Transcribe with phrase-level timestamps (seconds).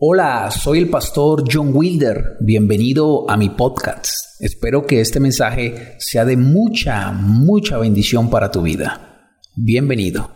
[0.00, 2.36] Hola, soy el pastor John Wilder.
[2.38, 4.40] Bienvenido a mi podcast.
[4.40, 9.32] Espero que este mensaje sea de mucha, mucha bendición para tu vida.
[9.56, 10.32] Bienvenido.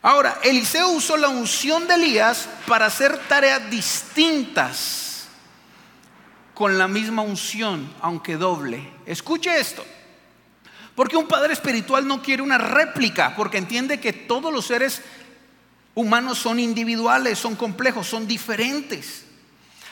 [0.00, 5.26] Ahora, Eliseo usó la unción de Elías para hacer tareas distintas
[6.54, 8.94] con la misma unción, aunque doble.
[9.04, 9.84] Escuche esto.
[10.94, 15.02] Porque un padre espiritual no quiere una réplica, porque entiende que todos los seres
[15.94, 19.24] humanos son individuales, son complejos, son diferentes.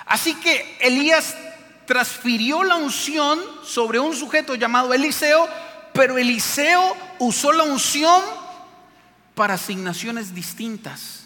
[0.06, 1.36] Así que Elías
[1.86, 5.48] transfirió la unción sobre un sujeto llamado Eliseo,
[5.92, 8.22] pero Eliseo usó la unción
[9.34, 11.24] para asignaciones distintas.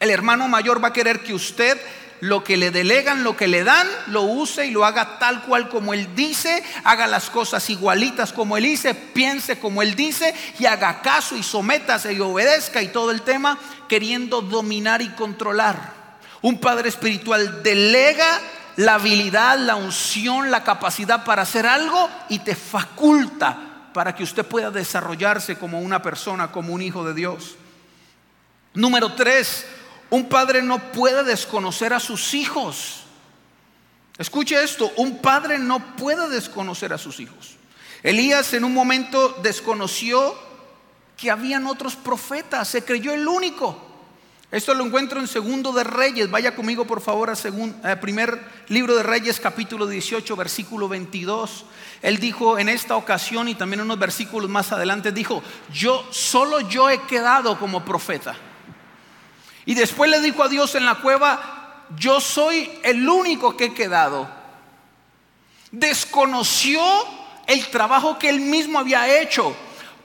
[0.00, 1.78] El hermano mayor va a querer que usted
[2.20, 5.68] lo que le delegan, lo que le dan, lo use y lo haga tal cual
[5.68, 10.66] como Él dice, haga las cosas igualitas como Él dice, piense como Él dice y
[10.66, 13.58] haga caso y sométase y obedezca y todo el tema
[13.88, 15.98] queriendo dominar y controlar.
[16.42, 18.40] Un padre espiritual delega
[18.76, 24.46] la habilidad, la unción, la capacidad para hacer algo y te faculta para que usted
[24.46, 27.56] pueda desarrollarse como una persona, como un hijo de Dios.
[28.74, 29.66] Número tres,
[30.10, 33.04] un padre no puede desconocer a sus hijos.
[34.16, 37.56] Escuche esto, un padre no puede desconocer a sus hijos.
[38.02, 40.34] Elías en un momento desconoció
[41.16, 43.86] que habían otros profetas, se creyó el único.
[44.50, 46.30] Esto lo encuentro en Segundo de Reyes.
[46.30, 51.66] Vaya conmigo por favor a primer libro de Reyes capítulo 18 versículo 22.
[52.00, 56.88] Él dijo en esta ocasión y también unos versículos más adelante dijo, "Yo solo yo
[56.88, 58.36] he quedado como profeta."
[59.68, 63.74] Y después le dijo a Dios en la cueva, yo soy el único que he
[63.74, 64.26] quedado.
[65.70, 66.80] Desconoció
[67.46, 69.54] el trabajo que él mismo había hecho.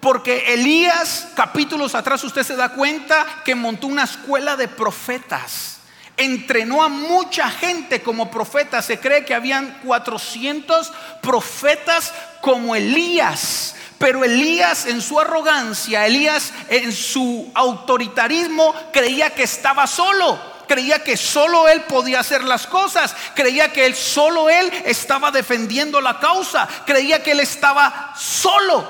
[0.01, 5.77] Porque Elías, capítulos atrás, usted se da cuenta que montó una escuela de profetas.
[6.17, 8.83] Entrenó a mucha gente como profetas.
[8.83, 13.77] Se cree que habían 400 profetas como Elías.
[14.03, 20.37] Pero Elías en su arrogancia, Elías en su autoritarismo creía que estaba solo.
[20.67, 23.15] Creía que solo él podía hacer las cosas.
[23.33, 26.67] Creía que él solo él estaba defendiendo la causa.
[26.85, 28.85] Creía que él estaba solo.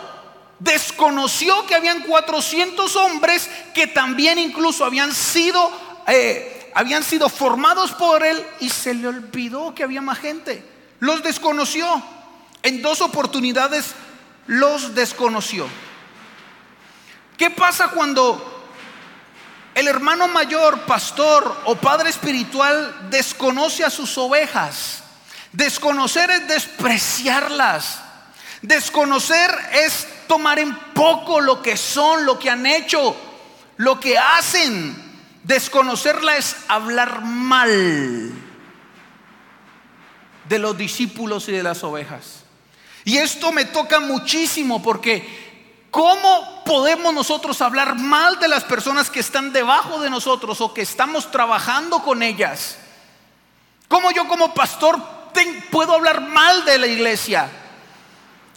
[0.57, 5.71] Desconoció que habían 400 hombres que también incluso habían sido
[6.07, 10.67] eh, habían sido formados por él y se le olvidó que había más gente.
[10.97, 12.01] Los desconoció.
[12.63, 13.93] En dos oportunidades
[14.47, 15.67] los desconoció.
[17.37, 18.49] ¿Qué pasa cuando
[19.75, 25.03] el hermano mayor, pastor o padre espiritual desconoce a sus ovejas?
[25.51, 28.01] Desconocer es despreciarlas.
[28.61, 33.15] Desconocer es tomar en poco lo que son, lo que han hecho,
[33.77, 34.95] lo que hacen.
[35.43, 38.31] Desconocerla es hablar mal
[40.47, 42.42] de los discípulos y de las ovejas.
[43.05, 49.19] Y esto me toca muchísimo porque ¿cómo podemos nosotros hablar mal de las personas que
[49.19, 52.77] están debajo de nosotros o que estamos trabajando con ellas?
[53.87, 54.99] ¿Cómo yo como pastor
[55.71, 57.49] puedo hablar mal de la iglesia?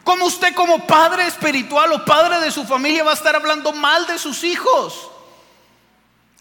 [0.05, 4.07] ¿Cómo usted como padre espiritual o padre de su familia va a estar hablando mal
[4.07, 5.11] de sus hijos?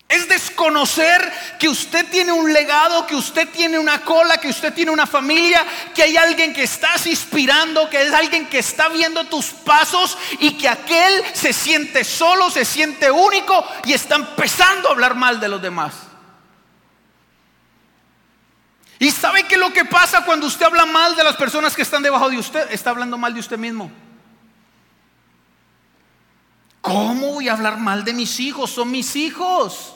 [0.07, 4.91] Es desconocer que usted tiene un legado, que usted tiene una cola, que usted tiene
[4.91, 9.47] una familia, que hay alguien que estás inspirando, que es alguien que está viendo tus
[9.47, 15.15] pasos y que aquel se siente solo, se siente único y está empezando a hablar
[15.15, 15.95] mal de los demás.
[18.99, 21.81] ¿Y sabe qué es lo que pasa cuando usted habla mal de las personas que
[21.81, 22.71] están debajo de usted?
[22.71, 23.91] Está hablando mal de usted mismo.
[26.79, 28.69] ¿Cómo voy a hablar mal de mis hijos?
[28.69, 29.94] Son mis hijos.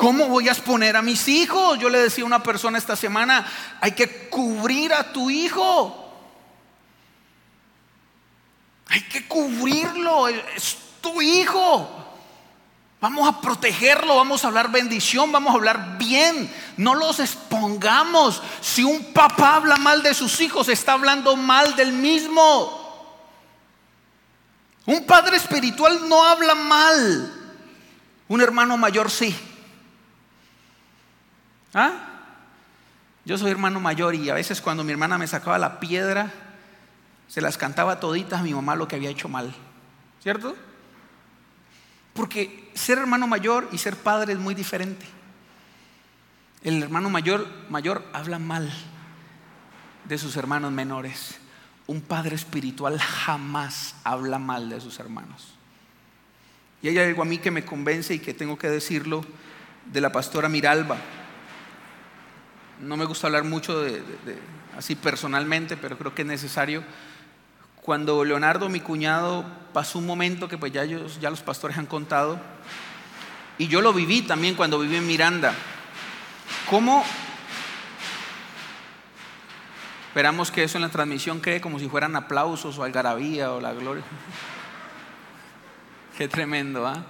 [0.00, 1.78] ¿Cómo voy a exponer a mis hijos?
[1.78, 3.46] Yo le decía a una persona esta semana,
[3.82, 6.10] hay que cubrir a tu hijo.
[8.86, 11.86] Hay que cubrirlo, es tu hijo.
[12.98, 16.50] Vamos a protegerlo, vamos a hablar bendición, vamos a hablar bien.
[16.78, 18.42] No los expongamos.
[18.62, 23.20] Si un papá habla mal de sus hijos, está hablando mal del mismo.
[24.86, 27.34] Un padre espiritual no habla mal.
[28.28, 29.36] Un hermano mayor sí.
[31.74, 31.92] ¿Ah?
[33.24, 36.32] Yo soy hermano mayor y a veces cuando mi hermana me sacaba la piedra,
[37.28, 39.54] se las cantaba toditas a mi mamá lo que había hecho mal.
[40.22, 40.56] ¿Cierto?
[42.12, 45.06] Porque ser hermano mayor y ser padre es muy diferente.
[46.62, 48.70] El hermano mayor, mayor habla mal
[50.04, 51.38] de sus hermanos menores.
[51.86, 55.54] Un padre espiritual jamás habla mal de sus hermanos.
[56.82, 59.24] Y hay algo a mí que me convence y que tengo que decirlo
[59.86, 60.98] de la pastora Miralba.
[62.80, 64.02] No me gusta hablar mucho de,
[64.76, 66.82] así personalmente, pero creo que es necesario.
[67.82, 72.40] Cuando Leonardo, mi cuñado, pasó un momento que pues ya, ya los pastores han contado,
[73.58, 75.54] y yo lo viví también cuando viví en Miranda.
[76.68, 77.04] ¿Cómo
[80.08, 83.74] esperamos que eso en la transmisión quede como si fueran aplausos o algarabía o la
[83.74, 84.04] gloria?
[86.16, 87.04] Qué tremendo, ¿ah?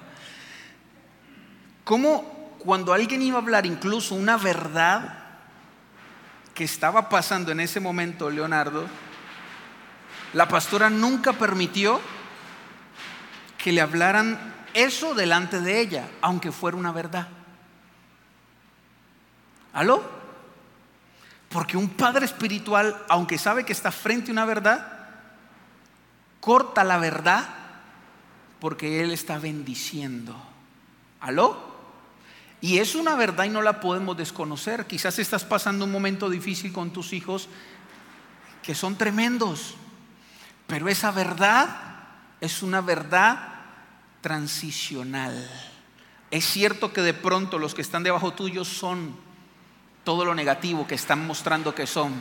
[1.84, 5.19] ¿Cómo cuando alguien iba a hablar incluso una verdad
[6.54, 8.86] que estaba pasando en ese momento, Leonardo,
[10.32, 12.00] la pastora nunca permitió
[13.58, 17.28] que le hablaran eso delante de ella, aunque fuera una verdad.
[19.72, 20.02] ¿Aló?
[21.48, 24.86] Porque un padre espiritual, aunque sabe que está frente a una verdad,
[26.40, 27.48] corta la verdad
[28.60, 30.36] porque él está bendiciendo.
[31.20, 31.69] ¿Aló?
[32.60, 34.86] Y es una verdad y no la podemos desconocer.
[34.86, 37.48] Quizás estás pasando un momento difícil con tus hijos
[38.62, 39.74] que son tremendos,
[40.66, 41.68] pero esa verdad
[42.40, 43.48] es una verdad
[44.20, 45.48] transicional.
[46.30, 49.16] Es cierto que de pronto los que están debajo tuyo son
[50.04, 52.12] todo lo negativo que están mostrando que son,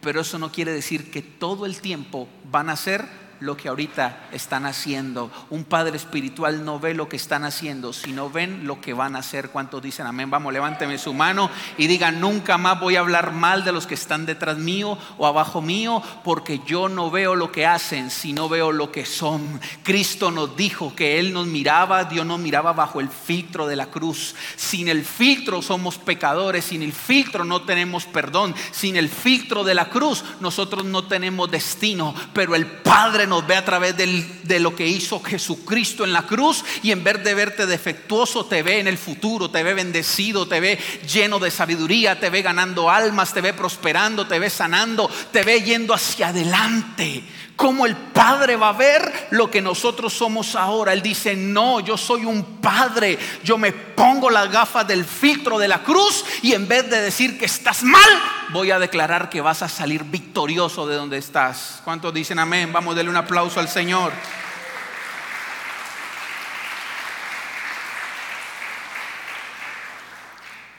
[0.00, 4.28] pero eso no quiere decir que todo el tiempo van a ser lo que ahorita
[4.32, 5.30] están haciendo.
[5.50, 9.18] Un padre espiritual no ve lo que están haciendo, sino ven lo que van a
[9.18, 9.50] hacer.
[9.50, 10.30] ¿Cuántos dicen amén?
[10.30, 13.94] Vamos, levánteme su mano y digan, nunca más voy a hablar mal de los que
[13.94, 18.72] están detrás mío o abajo mío, porque yo no veo lo que hacen, sino veo
[18.72, 19.60] lo que son.
[19.82, 23.86] Cristo nos dijo que Él nos miraba, Dios nos miraba bajo el filtro de la
[23.86, 24.34] cruz.
[24.56, 29.74] Sin el filtro somos pecadores, sin el filtro no tenemos perdón, sin el filtro de
[29.74, 34.74] la cruz nosotros no tenemos destino, pero el Padre nos ve a través de lo
[34.74, 38.88] que hizo Jesucristo en la cruz y en vez de verte defectuoso, te ve en
[38.88, 40.78] el futuro, te ve bendecido, te ve
[41.12, 45.62] lleno de sabiduría, te ve ganando almas, te ve prosperando, te ve sanando, te ve
[45.62, 47.24] yendo hacia adelante.
[47.56, 50.92] Como el Padre va a ver lo que nosotros somos ahora.
[50.92, 53.18] Él dice, no, yo soy un Padre.
[53.44, 57.38] Yo me pongo las gafas del filtro de la cruz y en vez de decir
[57.38, 58.10] que estás mal,
[58.50, 61.80] voy a declarar que vas a salir victorioso de donde estás.
[61.84, 62.72] ¿Cuántos dicen amén?
[62.72, 64.12] Vamos a darle un aplauso al Señor.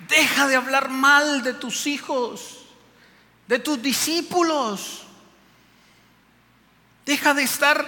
[0.10, 2.66] Deja de hablar mal de tus hijos,
[3.48, 5.05] de tus discípulos.
[7.06, 7.88] Deja de estar...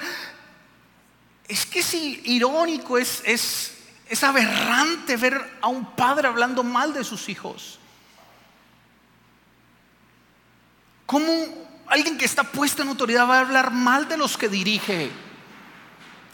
[1.47, 3.73] Es que es irónico, es, es,
[4.09, 7.79] es aberrante ver a un padre hablando mal de sus hijos.
[11.05, 11.25] ¿Cómo
[11.87, 15.09] alguien que está puesto en autoridad va a hablar mal de los que dirige?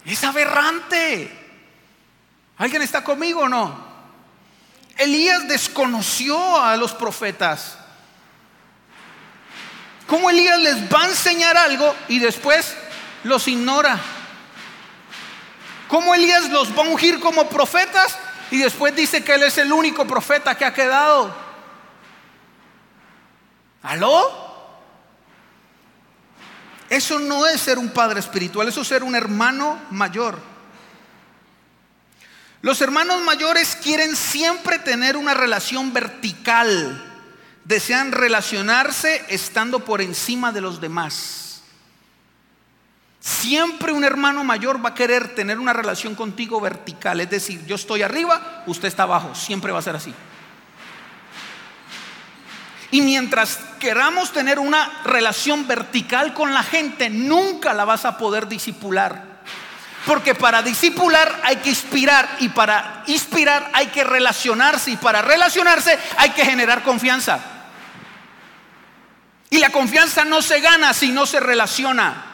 [0.03, 1.31] Es aberrante.
[2.57, 3.94] ¿Alguien está conmigo o no?
[4.97, 7.77] Elías desconoció a los profetas.
[10.08, 12.76] ¿Cómo Elías les va a enseñar algo y después
[13.24, 14.00] los ignora?
[15.88, 18.18] ¿Cómo Elías los va a ungir como profetas
[18.52, 21.34] y después dice que él es el único profeta que ha quedado?
[23.84, 24.44] ¿Aló?
[26.90, 30.40] Eso no es ser un padre espiritual, eso es ser un hermano mayor.
[32.62, 37.12] Los hermanos mayores quieren siempre tener una relación vertical
[37.65, 41.61] desean relacionarse estando por encima de los demás.
[43.19, 47.76] Siempre un hermano mayor va a querer tener una relación contigo vertical, es decir, yo
[47.76, 50.14] estoy arriba, usted está abajo, siempre va a ser así.
[52.92, 58.47] Y mientras queramos tener una relación vertical con la gente, nunca la vas a poder
[58.47, 59.23] disipular.
[60.06, 65.97] Porque para disipular hay que inspirar y para inspirar hay que relacionarse y para relacionarse
[66.18, 67.53] hay que generar confianza.
[69.54, 72.26] Y la confianza no se gana si no se relaciona.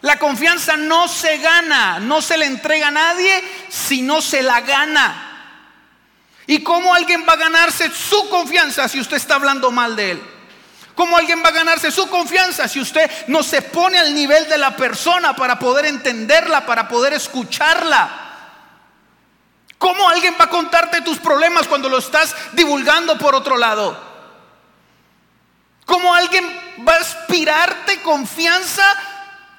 [0.00, 4.62] La confianza no se gana, no se le entrega a nadie si no se la
[4.62, 5.60] gana.
[6.48, 10.22] ¿Y cómo alguien va a ganarse su confianza si usted está hablando mal de él?
[10.96, 14.58] ¿Cómo alguien va a ganarse su confianza si usted no se pone al nivel de
[14.58, 18.10] la persona para poder entenderla, para poder escucharla?
[19.78, 24.15] ¿Cómo alguien va a contarte tus problemas cuando lo estás divulgando por otro lado?
[25.86, 26.44] ¿Cómo alguien
[26.86, 28.84] va a aspirarte confianza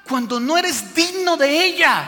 [0.06, 2.04] cuando no eres digno de ella?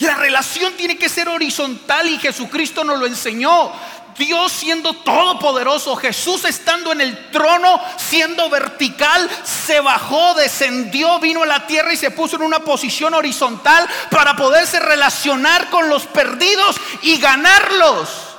[0.00, 3.72] La relación tiene que ser horizontal y Jesucristo nos lo enseñó.
[4.18, 11.46] Dios siendo todopoderoso, Jesús estando en el trono, siendo vertical, se bajó, descendió, vino a
[11.46, 16.76] la tierra y se puso en una posición horizontal para poderse relacionar con los perdidos
[17.02, 18.29] y ganarlos.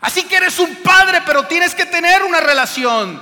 [0.00, 3.20] Así que eres un padre, pero tienes que tener una relación.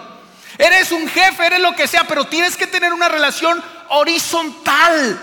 [0.58, 5.20] Eres un jefe, eres lo que sea, pero tienes que tener una relación horizontal.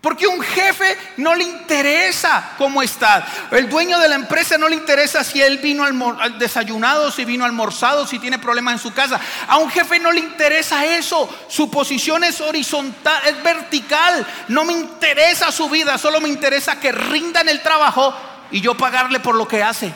[0.00, 3.26] Porque un jefe no le interesa cómo está.
[3.50, 5.84] El dueño de la empresa no le interesa si él vino
[6.38, 9.20] desayunado, si vino almorzado, si tiene problemas en su casa.
[9.48, 11.28] A un jefe no le interesa eso.
[11.48, 14.24] Su posición es horizontal, es vertical.
[14.46, 18.14] No me interesa su vida, solo me interesa que rinda en el trabajo
[18.50, 19.92] y yo pagarle por lo que hace.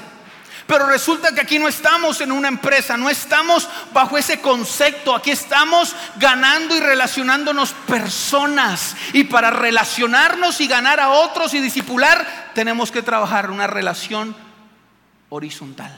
[0.66, 5.30] Pero resulta que aquí no estamos en una empresa, no estamos bajo ese concepto, aquí
[5.30, 8.96] estamos ganando y relacionándonos personas.
[9.12, 14.36] Y para relacionarnos y ganar a otros y disipular, tenemos que trabajar una relación
[15.28, 15.94] horizontal.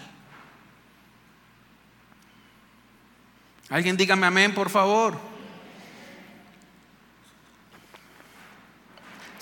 [3.68, 5.33] Alguien dígame amén, por favor.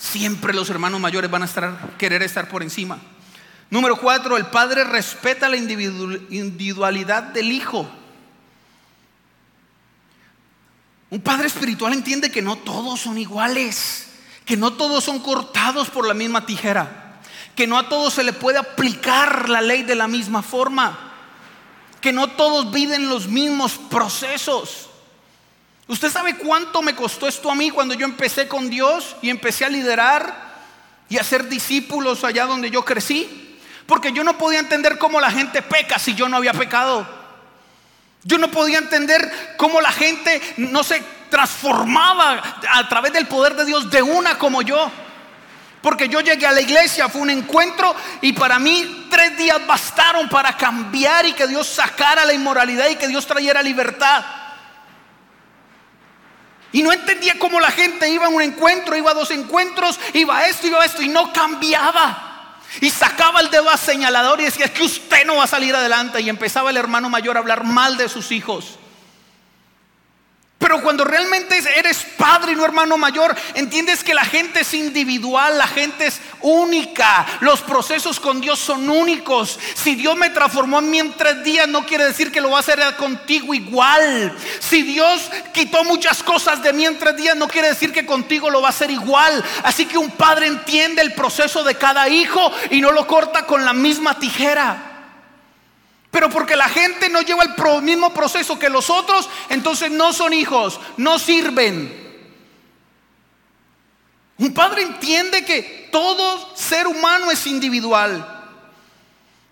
[0.03, 2.99] Siempre los hermanos mayores van a estar, querer estar por encima.
[3.69, 7.89] Número cuatro, el padre respeta la individualidad del hijo.
[11.09, 14.09] Un padre espiritual entiende que no todos son iguales,
[14.43, 17.21] que no todos son cortados por la misma tijera,
[17.55, 21.13] que no a todos se le puede aplicar la ley de la misma forma,
[22.01, 24.89] que no todos viven los mismos procesos.
[25.87, 29.65] ¿Usted sabe cuánto me costó esto a mí cuando yo empecé con Dios y empecé
[29.65, 30.53] a liderar
[31.09, 33.59] y a ser discípulos allá donde yo crecí?
[33.85, 37.05] Porque yo no podía entender cómo la gente peca si yo no había pecado.
[38.23, 43.65] Yo no podía entender cómo la gente no se transformaba a través del poder de
[43.65, 44.89] Dios de una como yo.
[45.81, 50.29] Porque yo llegué a la iglesia, fue un encuentro y para mí tres días bastaron
[50.29, 54.23] para cambiar y que Dios sacara la inmoralidad y que Dios trayera libertad.
[56.73, 60.37] Y no entendía cómo la gente iba a un encuentro, iba a dos encuentros, iba
[60.37, 62.57] a esto, iba a esto y no cambiaba.
[62.81, 66.19] Y sacaba el dedo a señalador y decía, que usted no va a salir adelante.
[66.19, 68.79] Y empezaba el hermano mayor a hablar mal de sus hijos.
[70.63, 75.57] Pero cuando realmente eres padre y no hermano mayor, entiendes que la gente es individual,
[75.57, 77.25] la gente es única.
[77.41, 79.59] Los procesos con Dios son únicos.
[79.73, 82.57] Si Dios me transformó en mí en tres días, no quiere decir que lo va
[82.57, 84.33] a hacer contigo igual.
[84.59, 88.49] Si Dios quitó muchas cosas de mí en tres días, no quiere decir que contigo
[88.49, 89.43] lo va a hacer igual.
[89.63, 93.65] Así que un padre entiende el proceso de cada hijo y no lo corta con
[93.65, 94.92] la misma tijera.
[96.13, 100.31] Pero porque la gente no lleva el mismo proceso que los otros, entonces no son
[100.31, 101.91] hijos, no sirven.
[104.37, 108.43] Un padre entiende que todo ser humano es individual,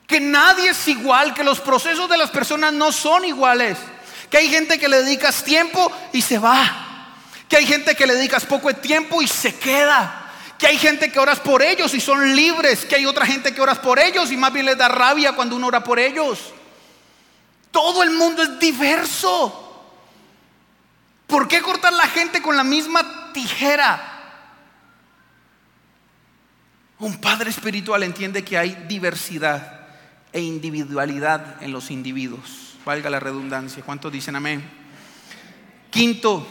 [0.06, 3.80] que nadie es igual, que los procesos de las personas no son iguales,
[4.30, 7.16] que hay gente que le dedicas tiempo y se va,
[7.50, 10.21] que hay gente que le dedicas poco tiempo y se queda,
[10.62, 13.62] que hay gente que oras por ellos y son libres, que hay otra gente que
[13.62, 16.54] oras por ellos y más bien les da rabia cuando uno ora por ellos.
[17.72, 19.90] Todo el mundo es diverso.
[21.26, 24.20] ¿Por qué cortar la gente con la misma tijera?
[27.00, 29.88] Un padre espiritual entiende que hay diversidad
[30.32, 32.76] e individualidad en los individuos.
[32.86, 33.82] Valga la redundancia.
[33.82, 34.64] ¿Cuántos dicen amén?
[35.90, 36.46] Quinto,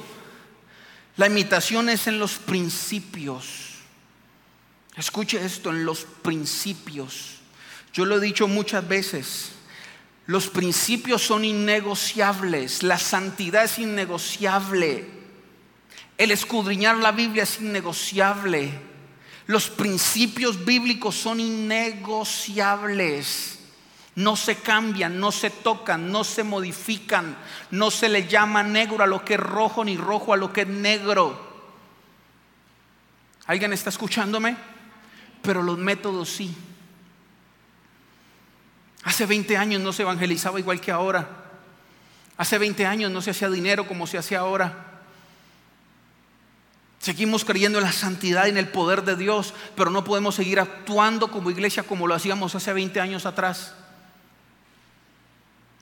[1.16, 3.69] la imitación es en los principios.
[5.00, 7.38] Escuche esto, en los principios.
[7.94, 9.52] Yo lo he dicho muchas veces.
[10.26, 15.08] Los principios son innegociables, la santidad es innegociable,
[16.18, 18.74] el escudriñar la Biblia es innegociable,
[19.46, 23.58] los principios bíblicos son innegociables.
[24.16, 27.38] No se cambian, no se tocan, no se modifican,
[27.70, 30.60] no se le llama negro a lo que es rojo ni rojo a lo que
[30.60, 31.48] es negro.
[33.46, 34.68] ¿Alguien está escuchándome?
[35.42, 36.54] Pero los métodos sí.
[39.04, 41.28] Hace 20 años no se evangelizaba igual que ahora.
[42.36, 44.86] Hace 20 años no se hacía dinero como se hace ahora.
[46.98, 50.60] Seguimos creyendo en la santidad y en el poder de Dios, pero no podemos seguir
[50.60, 53.74] actuando como iglesia como lo hacíamos hace 20 años atrás.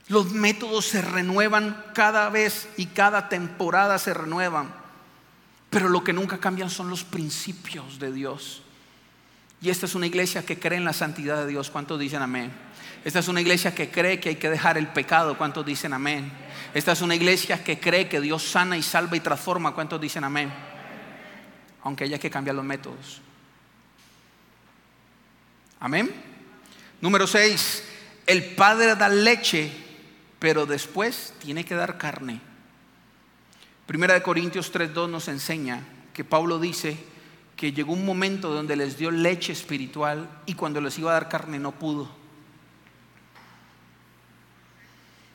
[0.07, 4.73] Los métodos se renuevan cada vez y cada temporada se renuevan,
[5.69, 8.63] pero lo que nunca cambian son los principios de Dios.
[9.61, 11.69] Y esta es una iglesia que cree en la santidad de Dios.
[11.69, 12.51] ¿Cuántos dicen amén?
[13.03, 15.37] Esta es una iglesia que cree que hay que dejar el pecado.
[15.37, 16.31] ¿Cuántos dicen amén?
[16.73, 19.73] Esta es una iglesia que cree que Dios sana y salva y transforma.
[19.73, 20.51] ¿Cuántos dicen amén?
[21.83, 23.21] Aunque haya que cambiar los métodos.
[25.81, 26.11] Amén.
[27.01, 27.83] Número 6,
[28.27, 29.71] el padre da leche,
[30.37, 32.41] pero después tiene que dar carne.
[33.85, 35.81] Primera de Corintios 3.2 nos enseña
[36.13, 36.97] que Pablo dice
[37.59, 41.27] que llegó un momento donde les dio leche espiritual y cuando les iba a dar
[41.27, 42.09] carne no pudo.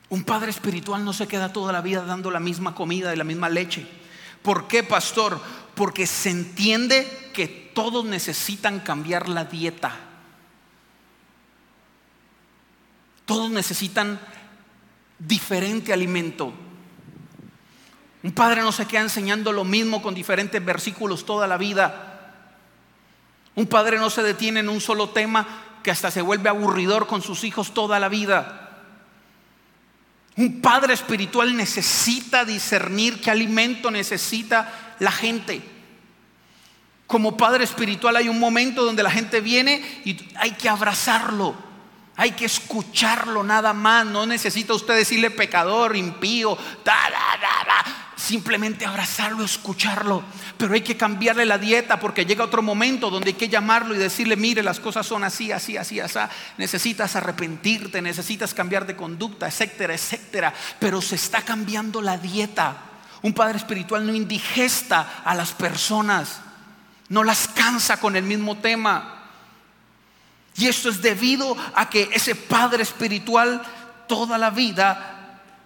[0.08, 3.24] Un padre espiritual no se queda toda la vida dando la misma comida y la
[3.24, 3.86] misma leche.
[4.40, 5.38] ¿Por qué, pastor?
[5.74, 9.94] Porque se entiende que todos necesitan cambiar la dieta.
[13.26, 14.18] Todos necesitan
[15.18, 16.54] diferente alimento.
[18.22, 22.12] Un padre no se queda enseñando lo mismo con diferentes versículos toda la vida.
[23.56, 25.46] Un padre no se detiene en un solo tema
[25.82, 28.60] que hasta se vuelve aburridor con sus hijos toda la vida.
[30.36, 35.62] Un padre espiritual necesita discernir qué alimento necesita la gente.
[37.06, 41.54] Como padre espiritual hay un momento donde la gente viene y hay que abrazarlo.
[42.16, 44.06] Hay que escucharlo nada más.
[44.06, 46.56] No necesita usted decirle pecador, impío,
[48.24, 50.24] simplemente abrazarlo, escucharlo.
[50.56, 53.98] Pero hay que cambiarle la dieta porque llega otro momento donde hay que llamarlo y
[53.98, 56.18] decirle, mire, las cosas son así, así, así, así.
[56.56, 60.54] Necesitas arrepentirte, necesitas cambiar de conducta, etcétera, etcétera.
[60.78, 62.76] Pero se está cambiando la dieta.
[63.22, 66.40] Un padre espiritual no indigesta a las personas,
[67.08, 69.30] no las cansa con el mismo tema.
[70.56, 73.62] Y esto es debido a que ese padre espiritual
[74.06, 75.13] toda la vida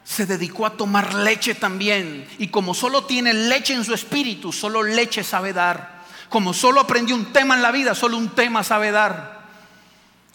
[0.08, 2.26] se dedicó a tomar leche también.
[2.38, 6.02] Y como solo tiene leche en su espíritu, solo leche sabe dar.
[6.30, 9.42] Como solo aprendió un tema en la vida, solo un tema sabe dar.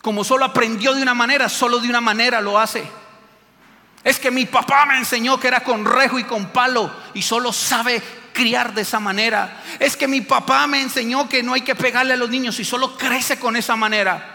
[0.04, 2.88] Como solo aprendió de una manera, solo de una manera lo hace.
[4.04, 7.52] Es que mi papá me enseñó que era con rejo y con palo y solo
[7.52, 8.02] sabe
[8.32, 9.64] criar de esa manera.
[9.80, 12.64] Es que mi papá me enseñó que no hay que pegarle a los niños y
[12.64, 14.33] solo crece con esa manera.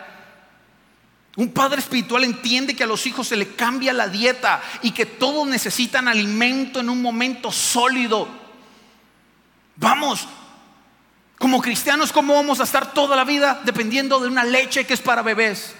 [1.38, 5.06] Un padre espiritual entiende que a los hijos se le cambia la dieta y que
[5.06, 8.26] todos necesitan alimento en un momento sólido.
[9.76, 10.26] Vamos,
[11.38, 15.00] como cristianos, ¿cómo vamos a estar toda la vida dependiendo de una leche que es
[15.00, 15.76] para bebés?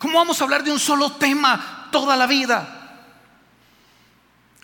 [0.00, 2.75] ¿Cómo vamos a hablar de un solo tema toda la vida?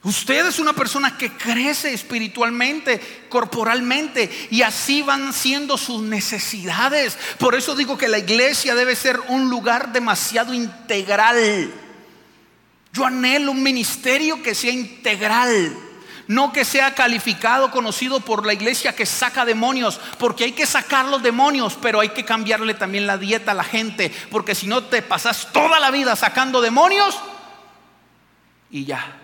[0.04, 7.16] Usted es una persona que crece espiritualmente, corporalmente, y así van siendo sus necesidades.
[7.38, 11.72] Por eso digo que la iglesia debe ser un lugar demasiado integral.
[12.92, 15.76] Yo anhelo un ministerio que sea integral.
[16.26, 21.06] No que sea calificado, conocido por la iglesia que saca demonios, porque hay que sacar
[21.06, 24.84] los demonios, pero hay que cambiarle también la dieta a la gente, porque si no
[24.84, 27.18] te pasas toda la vida sacando demonios
[28.70, 29.21] y ya.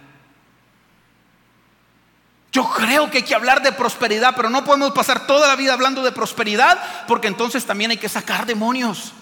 [2.50, 5.74] Yo creo que hay que hablar de prosperidad, pero no podemos pasar toda la vida
[5.74, 9.12] hablando de prosperidad, porque entonces también hay que sacar demonios.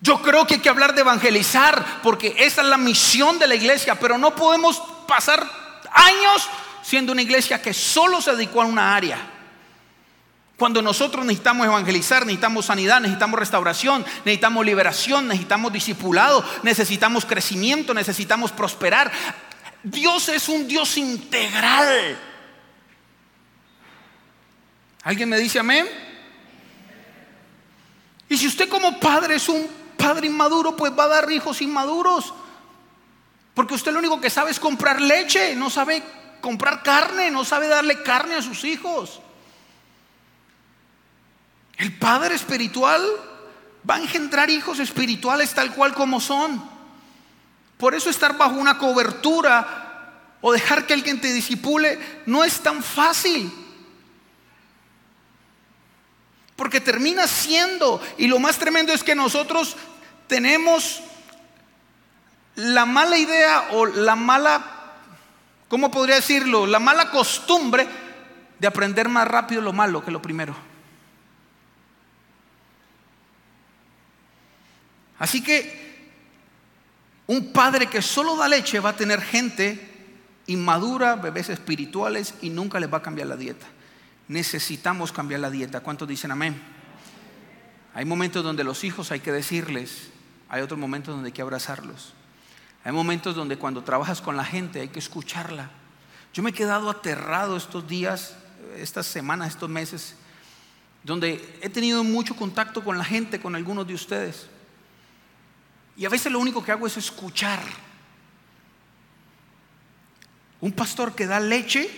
[0.00, 3.54] Yo creo que hay que hablar de evangelizar, porque esa es la misión de la
[3.54, 5.46] iglesia, pero no podemos pasar
[5.92, 6.48] años
[6.82, 9.18] siendo una iglesia que solo se dedicó a una área.
[10.56, 18.52] Cuando nosotros necesitamos evangelizar, necesitamos sanidad, necesitamos restauración, necesitamos liberación, necesitamos discipulado, necesitamos crecimiento, necesitamos
[18.52, 19.12] prosperar.
[19.86, 22.18] Dios es un Dios integral.
[25.04, 25.86] ¿Alguien me dice amén?
[28.28, 29.64] Y si usted como padre es un
[29.96, 32.34] padre inmaduro, pues va a dar hijos inmaduros.
[33.54, 36.02] Porque usted lo único que sabe es comprar leche, no sabe
[36.40, 39.20] comprar carne, no sabe darle carne a sus hijos.
[41.76, 43.06] El padre espiritual
[43.88, 46.75] va a engendrar hijos espirituales tal cual como son.
[47.78, 49.86] Por eso estar bajo una cobertura
[50.40, 53.52] o dejar que alguien te disipule no es tan fácil.
[56.56, 59.76] Porque termina siendo, y lo más tremendo es que nosotros
[60.26, 61.02] tenemos
[62.54, 64.64] la mala idea o la mala,
[65.68, 66.66] ¿cómo podría decirlo?
[66.66, 67.86] La mala costumbre
[68.58, 70.56] de aprender más rápido lo malo que lo primero.
[75.18, 75.85] Así que
[77.26, 79.94] un padre que solo da leche va a tener gente
[80.46, 83.66] inmadura, bebés espirituales y nunca les va a cambiar la dieta.
[84.28, 85.80] Necesitamos cambiar la dieta.
[85.80, 86.60] ¿Cuántos dicen amén?
[87.94, 90.10] Hay momentos donde los hijos hay que decirles,
[90.48, 92.12] hay otros momentos donde hay que abrazarlos.
[92.84, 95.70] Hay momentos donde cuando trabajas con la gente hay que escucharla.
[96.32, 98.36] Yo me he quedado aterrado estos días,
[98.76, 100.14] estas semanas, estos meses,
[101.02, 104.48] donde he tenido mucho contacto con la gente, con algunos de ustedes.
[105.96, 107.60] Y a veces lo único que hago es escuchar.
[110.60, 111.88] Un pastor que da leche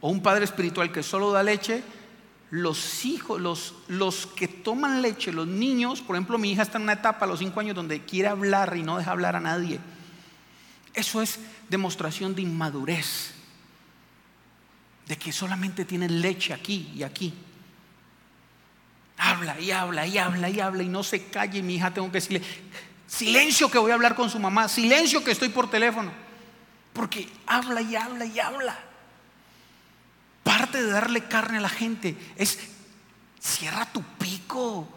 [0.00, 1.82] o un padre espiritual que solo da leche
[2.50, 6.84] los hijos, los, los que toman leche, los niños, por ejemplo, mi hija está en
[6.84, 9.78] una etapa a los cinco años donde quiere hablar y no deja hablar a nadie.
[10.94, 11.38] Eso es
[11.68, 13.34] demostración de inmadurez,
[15.06, 17.34] de que solamente tiene leche aquí y aquí.
[19.18, 21.62] Habla y habla y habla y habla y no se calle.
[21.62, 22.42] Mi hija tengo que decirle,
[23.08, 26.12] silencio que voy a hablar con su mamá, silencio que estoy por teléfono.
[26.92, 28.78] Porque habla y habla y habla.
[30.44, 32.58] Parte de darle carne a la gente es
[33.40, 34.88] cierra tu pico.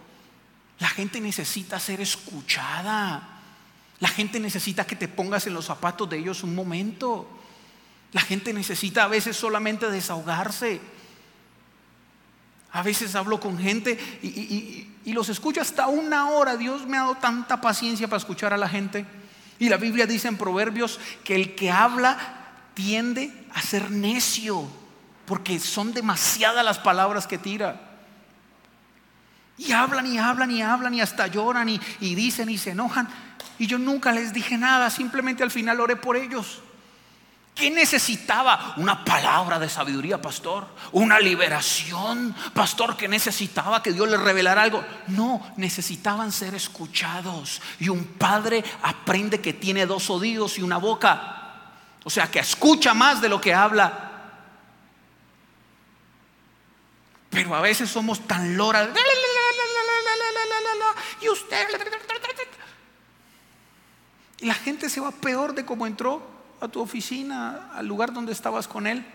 [0.79, 3.39] La gente necesita ser escuchada.
[3.99, 7.27] La gente necesita que te pongas en los zapatos de ellos un momento.
[8.13, 10.81] La gente necesita a veces solamente desahogarse.
[12.71, 16.57] A veces hablo con gente y, los escucho hasta una hora.
[16.57, 19.05] Dios me ha dado tanta paciencia para escuchar a la gente.
[19.59, 22.17] Y la Biblia dice en Proverbios que el que habla
[22.73, 24.67] tiende a ser necio,
[25.25, 27.89] porque son demasiadas las palabras que tira.
[29.57, 33.07] Y hablan y hablan y hablan y hasta lloran y, y dicen y se enojan.
[33.59, 36.61] Y yo nunca les dije nada, simplemente al final oré por ellos.
[37.55, 38.73] ¿Qué necesitaba?
[38.77, 40.65] Una palabra de sabiduría, pastor.
[40.93, 44.83] Una liberación, pastor, que necesitaba que Dios les revelara algo.
[45.07, 47.61] No, necesitaban ser escuchados.
[47.79, 51.63] Y un padre aprende que tiene dos oídos y una boca.
[52.03, 54.07] O sea, que escucha más de lo que habla.
[57.29, 58.89] Pero a veces somos tan loras.
[61.21, 61.67] Y usted.
[64.39, 66.30] Y la gente se va peor de cómo entró
[66.61, 69.05] a tu oficina, al lugar donde estabas con él.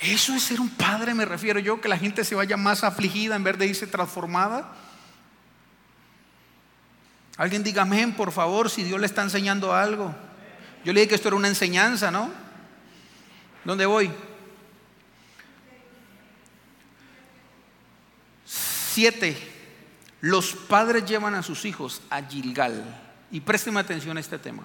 [0.00, 3.36] Eso es ser un padre, me refiero yo, que la gente se vaya más afligida
[3.36, 4.72] en vez de irse transformada.
[7.36, 10.14] Alguien diga amén, por favor, si Dios le está enseñando algo.
[10.84, 12.30] Yo le dije que esto era una enseñanza, ¿no?
[13.64, 14.10] ¿Dónde voy?
[18.44, 19.36] Siete.
[20.20, 22.84] Los padres llevan a sus hijos a Gilgal.
[23.30, 24.64] Y présteme atención a este tema.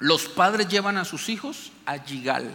[0.00, 2.50] Los padres llevan a sus hijos a Gigal.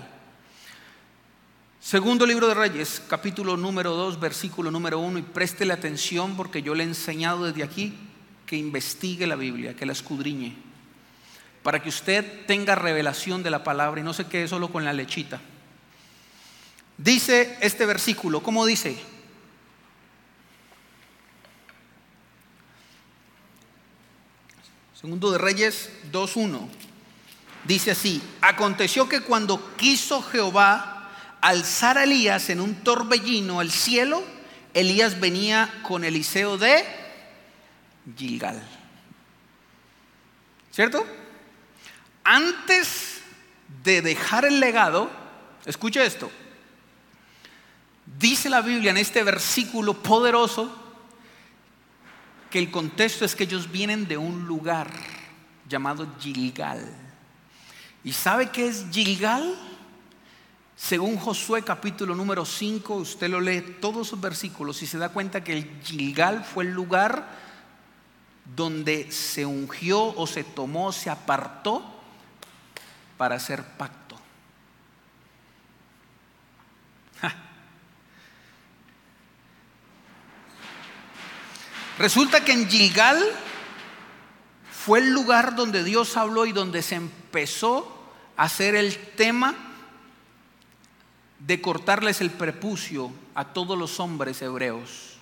[1.80, 6.74] Segundo libro de Reyes, capítulo número 2, versículo número 1, y préstele atención porque yo
[6.74, 7.94] le he enseñado desde aquí
[8.48, 10.56] que investigue la Biblia, que la escudriñe,
[11.62, 14.94] para que usted tenga revelación de la palabra y no se quede solo con la
[14.94, 15.40] lechita.
[16.98, 18.98] Dice este versículo, ¿cómo dice?
[25.00, 26.85] Segundo de Reyes 2.1.
[27.66, 31.10] Dice así, aconteció que cuando quiso Jehová
[31.42, 34.24] alzar a Elías en un torbellino al cielo,
[34.74, 36.86] Elías venía con Eliseo de
[38.16, 38.62] Gilgal.
[40.72, 41.06] ¿Cierto?
[42.24, 43.22] Antes
[43.84, 45.10] de dejar el legado,
[45.66, 46.30] escucha esto,
[48.20, 50.76] dice la Biblia en este versículo poderoso
[52.52, 54.90] que el contexto es que ellos vienen de un lugar
[55.68, 57.05] llamado Gilgal.
[58.06, 59.56] ¿Y sabe qué es Gilgal?
[60.78, 65.44] Según Josué capítulo número 5, usted lo lee todos sus versículos y se da cuenta
[65.44, 67.28] que el Gilgal fue el lugar
[68.56, 71.84] donde se ungió o se tomó, se apartó
[73.18, 74.20] para hacer pacto.
[81.98, 83.26] Resulta que en Gilgal
[84.70, 87.95] fue el lugar donde Dios habló y donde se empezó
[88.38, 89.56] hacer el tema
[91.40, 95.18] de cortarles el prepucio a todos los hombres hebreos.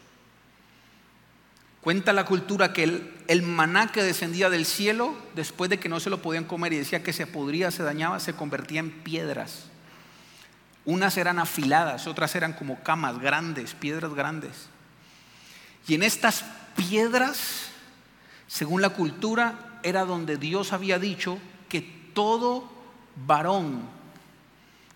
[1.82, 6.00] Cuenta la cultura que el, el, maná que descendía del cielo, después de que no
[6.00, 9.66] se lo podían comer y decía que se podría, se dañaba, se convertía en piedras.
[10.86, 14.70] Unas eran afiladas, otras eran como camas grandes, piedras grandes.
[15.88, 16.46] Y en estas
[16.76, 17.68] piedras,
[18.48, 21.82] según la cultura, era donde Dios había dicho que
[22.14, 22.73] todo
[23.16, 23.84] varón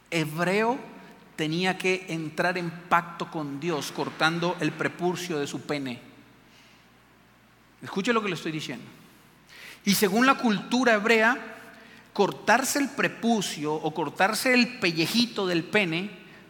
[0.10, 0.78] hebreo
[1.36, 6.02] tenía que entrar en pacto con Dios cortando el prepurcio de su pene.
[7.82, 8.86] Escuche lo que le estoy diciendo.
[9.86, 11.38] Y según la cultura hebrea,
[12.12, 16.10] cortarse el prepucio o cortarse el pellejito del pene,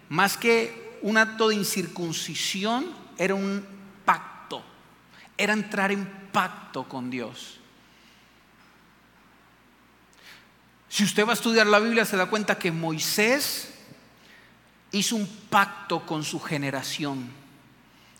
[0.09, 3.63] más que un acto de incircuncisión, era un
[4.05, 4.63] pacto,
[5.37, 7.59] era entrar en pacto con Dios.
[10.97, 13.69] Si usted va a estudiar la Biblia se da cuenta que Moisés
[14.91, 17.29] hizo un pacto con su generación,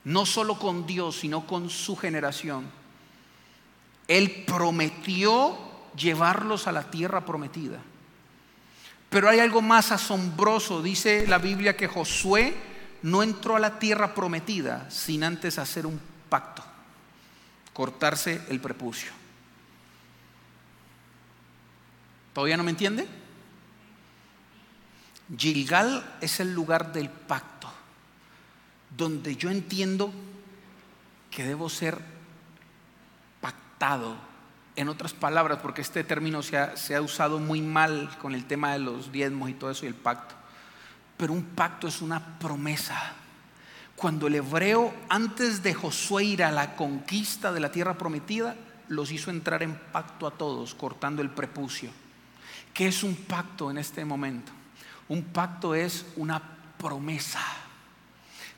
[0.04, 2.70] no solo con Dios, sino con su generación.
[4.08, 5.58] Él prometió
[5.96, 7.80] llevarlos a la tierra prometida.
[9.10, 12.54] Pero hay algo más asombroso, dice la Biblia que Josué
[13.02, 16.64] no entró a la tierra prometida sin antes hacer un pacto,
[17.74, 19.17] cortarse el prepucio.
[22.38, 23.08] ¿Todavía no me entiende?
[25.36, 27.68] Gilgal es el lugar del pacto,
[28.96, 30.14] donde yo entiendo
[31.32, 31.98] que debo ser
[33.42, 34.18] pactado.
[34.76, 36.58] En otras palabras, porque este término se
[36.96, 39.96] ha, usado muy mal con el tema de los diezmos y todo eso y el
[39.96, 40.36] pacto.
[41.18, 43.14] Pero un pacto es una promesa.
[43.96, 48.56] Cuando el hebreo, antes de Josué ir a la conquista de la tierra prometida,
[48.90, 51.90] los hizo entrar en pacto a todos, cortando el prepucio.
[52.78, 54.52] ¿Qué es un pacto en este momento?
[55.10, 56.40] Un pacto es una
[56.78, 57.42] promesa.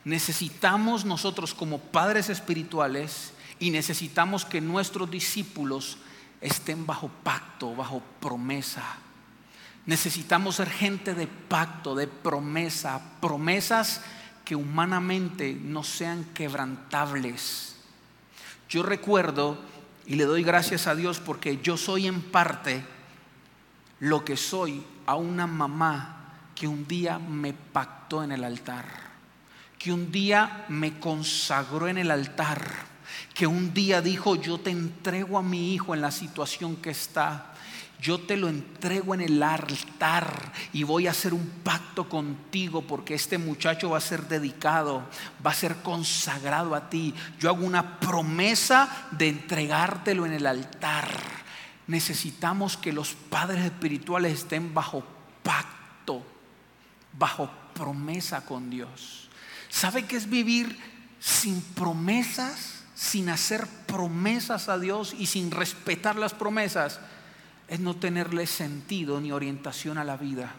[0.04, 5.96] Necesitamos nosotros como padres espirituales y necesitamos que nuestros discípulos
[6.42, 8.84] estén bajo pacto, bajo promesa.
[9.86, 14.02] Necesitamos ser gente de pacto, de promesa, promesas
[14.44, 17.76] que humanamente no sean quebrantables.
[18.68, 19.58] Yo recuerdo
[20.04, 22.84] y le doy gracias a Dios porque yo soy en parte
[24.00, 26.16] lo que soy a una mamá
[26.54, 28.86] que un día me pactó en el altar,
[29.78, 32.62] que un día me consagró en el altar,
[33.34, 37.46] que un día dijo, yo te entrego a mi hijo en la situación que está.
[38.00, 43.14] Yo te lo entrego en el altar y voy a hacer un pacto contigo porque
[43.14, 45.02] este muchacho va a ser dedicado,
[45.44, 47.14] va a ser consagrado a ti.
[47.38, 51.08] Yo hago una promesa de entregártelo en el altar.
[51.90, 55.02] Necesitamos que los padres espirituales estén bajo
[55.42, 56.22] pacto,
[57.18, 59.28] bajo promesa con Dios.
[59.68, 60.78] ¿Sabe qué es vivir
[61.18, 62.76] sin promesas?
[63.00, 67.00] sin hacer promesas a Dios y sin respetar las promesas,
[67.66, 70.52] es no tenerle sentido ni orientación a la vida.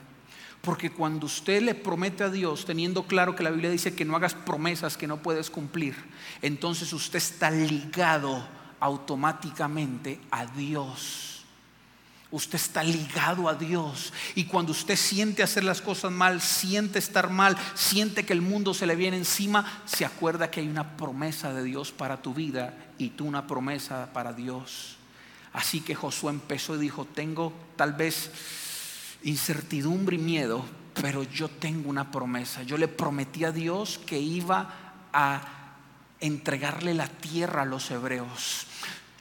[0.62, 4.16] Porque cuando usted le promete a Dios, teniendo claro que la Biblia dice que no
[4.16, 5.96] hagas promesas que no puedes cumplir,
[6.42, 8.48] entonces usted está ligado
[8.82, 11.46] automáticamente a Dios.
[12.32, 14.12] Usted está ligado a Dios.
[14.36, 18.74] Y cuando usted siente hacer las cosas mal, siente estar mal, siente que el mundo
[18.74, 22.74] se le viene encima, se acuerda que hay una promesa de Dios para tu vida
[22.98, 24.98] y tú una promesa para Dios.
[25.54, 28.32] Así que Josué empezó y dijo, tengo tal vez
[29.24, 32.64] incertidumbre y miedo, pero yo tengo una promesa.
[32.64, 34.74] Yo le prometí a Dios que iba
[35.12, 35.61] a
[36.22, 38.68] entregarle la tierra a los hebreos.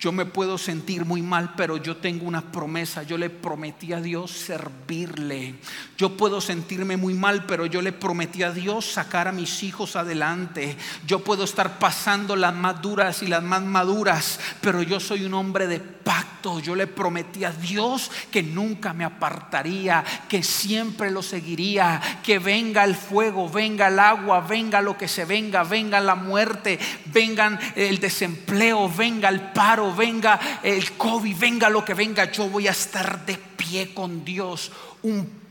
[0.01, 3.03] Yo me puedo sentir muy mal, pero yo tengo una promesa.
[3.03, 5.57] Yo le prometí a Dios servirle.
[5.99, 9.97] Yo puedo sentirme muy mal, pero yo le prometí a Dios sacar a mis hijos
[9.97, 10.75] adelante.
[11.07, 15.35] Yo puedo estar pasando las más duras y las más maduras, pero yo soy un
[15.35, 16.61] hombre de pacto.
[16.61, 22.85] Yo le prometí a Dios que nunca me apartaría, que siempre lo seguiría, que venga
[22.85, 26.79] el fuego, venga el agua, venga lo que se venga, venga la muerte,
[27.13, 32.69] vengan el desempleo, venga el paro venga el COVID, venga lo que venga, yo voy
[32.69, 34.71] a estar de pie con Dios.
[35.03, 35.43] Un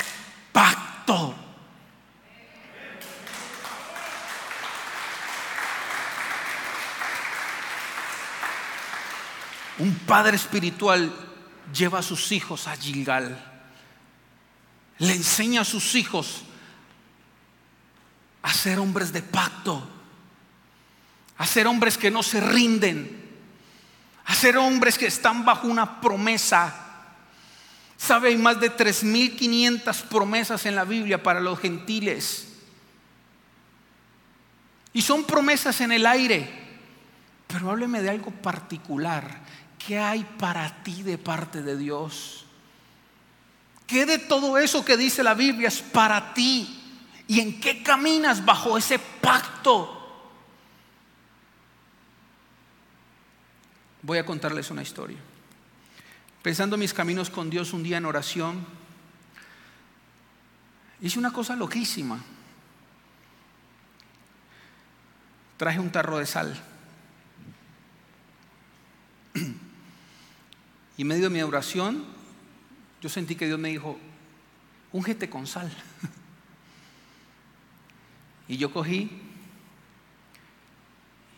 [0.51, 1.35] pacto.
[9.79, 11.13] Un padre espiritual
[11.73, 13.45] lleva a sus hijos a Gilgal.
[14.97, 16.43] Le enseña a sus hijos
[18.41, 19.87] a ser hombres de pacto,
[21.37, 23.18] a ser hombres que no se rinden,
[24.29, 26.71] a ser hombres que están bajo una promesa.
[27.97, 32.47] Sabe, hay más de 3.500 promesas en la Biblia para los gentiles.
[34.93, 36.47] Y son promesas en el aire.
[37.47, 39.41] Pero hábleme de algo particular.
[39.79, 42.45] ¿Qué hay para ti de parte de Dios?
[43.87, 46.83] ¿Qué de todo eso que dice la Biblia es para ti?
[47.27, 49.98] ¿Y en qué caminas bajo ese pacto?
[54.01, 55.17] Voy a contarles una historia.
[56.41, 58.65] Pensando mis caminos con Dios un día en oración,
[61.01, 62.19] hice una cosa loquísima.
[65.57, 66.57] Traje un tarro de sal.
[70.95, 72.05] Y en medio de mi oración,
[73.01, 73.97] yo sentí que Dios me dijo,
[74.91, 75.71] úngete con sal.
[78.49, 79.28] Y yo cogí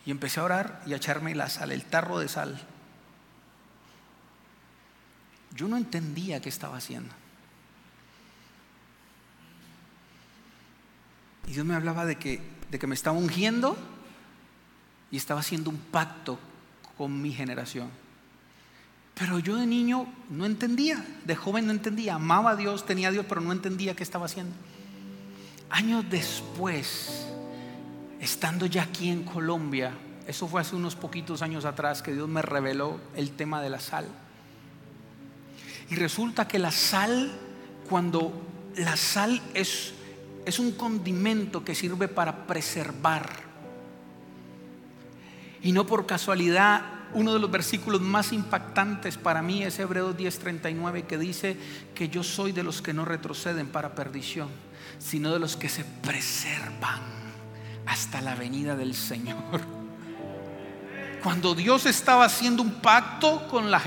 [0.04, 2.60] y empecé a orar y a echarme la sal, el tarro de sal.
[5.54, 7.14] Yo no entendía qué estaba haciendo.
[11.46, 13.76] Y Dios me hablaba de que, de que me estaba ungiendo
[15.10, 16.38] y estaba haciendo un pacto
[16.96, 17.90] con mi generación.
[19.14, 23.12] Pero yo de niño no entendía, de joven no entendía, amaba a Dios, tenía a
[23.12, 24.54] Dios, pero no entendía qué estaba haciendo.
[25.68, 27.21] Años después
[28.22, 29.92] estando ya aquí en Colombia,
[30.28, 33.80] eso fue hace unos poquitos años atrás que Dios me reveló el tema de la
[33.80, 34.06] sal.
[35.90, 37.32] Y resulta que la sal,
[37.90, 38.32] cuando
[38.76, 39.94] la sal es,
[40.46, 43.28] es un condimento que sirve para preservar.
[45.60, 46.82] Y no por casualidad,
[47.14, 51.56] uno de los versículos más impactantes para mí es Hebreos 10:39 que dice
[51.92, 54.48] que yo soy de los que no retroceden para perdición,
[55.00, 57.21] sino de los que se preservan
[57.86, 59.60] hasta la venida del Señor.
[61.22, 63.80] Cuando Dios estaba haciendo un pacto con la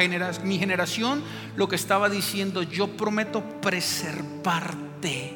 [0.43, 1.21] mi generación,
[1.57, 5.33] lo que estaba diciendo, yo prometo preservarte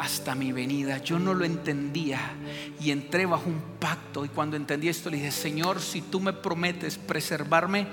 [0.00, 0.98] hasta mi venida.
[0.98, 2.20] Yo no lo entendía
[2.80, 6.32] y entré bajo un pacto y cuando entendí esto le dije, Señor, si tú me
[6.32, 7.86] prometes preservarme,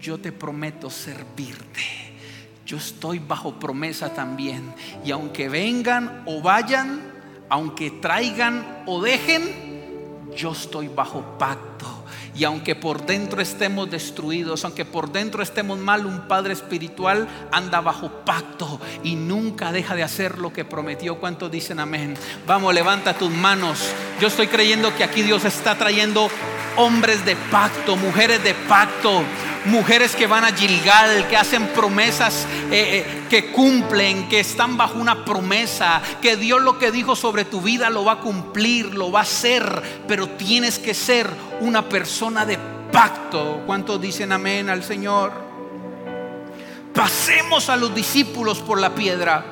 [0.00, 1.82] yo te prometo servirte.
[2.64, 4.72] Yo estoy bajo promesa también
[5.04, 7.13] y aunque vengan o vayan,
[7.48, 9.74] aunque traigan o dejen,
[10.36, 12.04] yo estoy bajo pacto.
[12.36, 17.80] Y aunque por dentro estemos destruidos, aunque por dentro estemos mal, un Padre espiritual anda
[17.80, 21.20] bajo pacto y nunca deja de hacer lo que prometió.
[21.20, 22.14] ¿Cuántos dicen amén?
[22.44, 23.78] Vamos, levanta tus manos.
[24.20, 26.28] Yo estoy creyendo que aquí Dios está trayendo
[26.76, 29.22] hombres de pacto, mujeres de pacto
[29.66, 34.98] mujeres que van a Gilgal, que hacen promesas eh, eh, que cumplen, que están bajo
[34.98, 39.10] una promesa, que Dios lo que dijo sobre tu vida lo va a cumplir, lo
[39.10, 41.28] va a hacer, pero tienes que ser
[41.60, 42.58] una persona de
[42.92, 43.62] pacto.
[43.66, 45.32] ¿Cuántos dicen amén al Señor?
[46.94, 49.44] Pasemos a los discípulos por la piedra.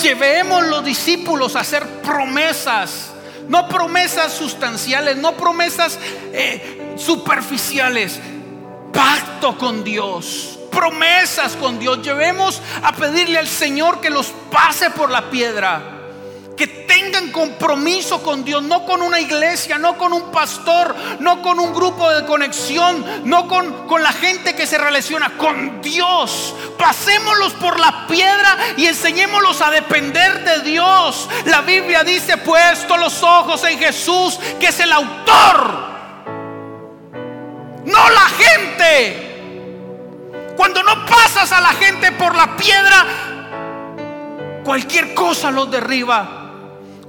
[0.00, 3.10] Llevemos los discípulos a hacer promesas.
[3.48, 5.98] No promesas sustanciales, no promesas
[6.32, 8.20] eh, superficiales,
[8.92, 12.02] pacto con Dios, promesas con Dios.
[12.02, 15.98] Llevemos a pedirle al Señor que los pase por la piedra.
[16.56, 21.58] Que tengan compromiso con Dios, no con una iglesia, no con un pastor, no con
[21.58, 26.54] un grupo de conexión, no con, con la gente que se relaciona, con Dios.
[26.78, 31.28] Pasémoslos por la piedra y enseñémoslos a depender de Dios.
[31.46, 35.91] La Biblia dice, puesto los ojos en Jesús, que es el autor
[37.84, 39.28] no la gente.
[40.56, 43.06] Cuando no pasas a la gente por la piedra,
[44.64, 46.38] cualquier cosa los derriba.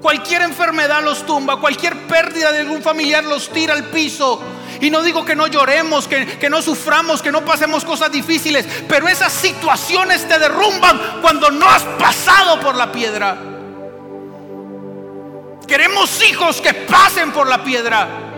[0.01, 4.41] Cualquier enfermedad los tumba, cualquier pérdida de algún familiar los tira al piso.
[4.81, 8.67] Y no digo que no lloremos, que, que, no suframos, que no pasemos cosas difíciles,
[8.89, 13.37] pero esas situaciones te derrumban cuando no has pasado por la piedra.
[15.65, 18.32] Queremos hijos que pasen por la piedra.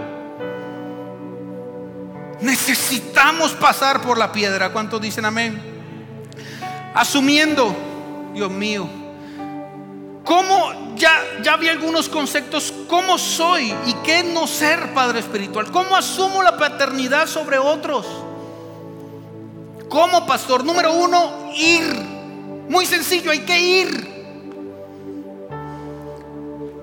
[2.41, 4.71] Necesitamos pasar por la piedra.
[4.71, 5.62] ¿Cuántos dicen amén?
[6.93, 7.76] Asumiendo,
[8.34, 8.88] Dios mío,
[10.24, 12.74] ¿cómo ya, ya vi algunos conceptos?
[12.88, 15.71] ¿Cómo soy y qué no ser padre espiritual?
[15.71, 18.06] ¿Cómo asumo la paternidad sobre otros?
[19.89, 20.63] ¿Cómo, pastor?
[20.63, 21.84] Número uno, ir.
[22.69, 24.15] Muy sencillo, hay que ir.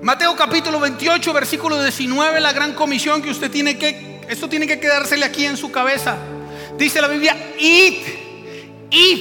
[0.01, 4.79] Mateo capítulo 28, versículo 19, la gran comisión que usted tiene que esto tiene que
[4.79, 6.15] quedársele aquí en su cabeza.
[6.77, 7.97] Dice la Biblia, id,
[8.89, 9.19] id,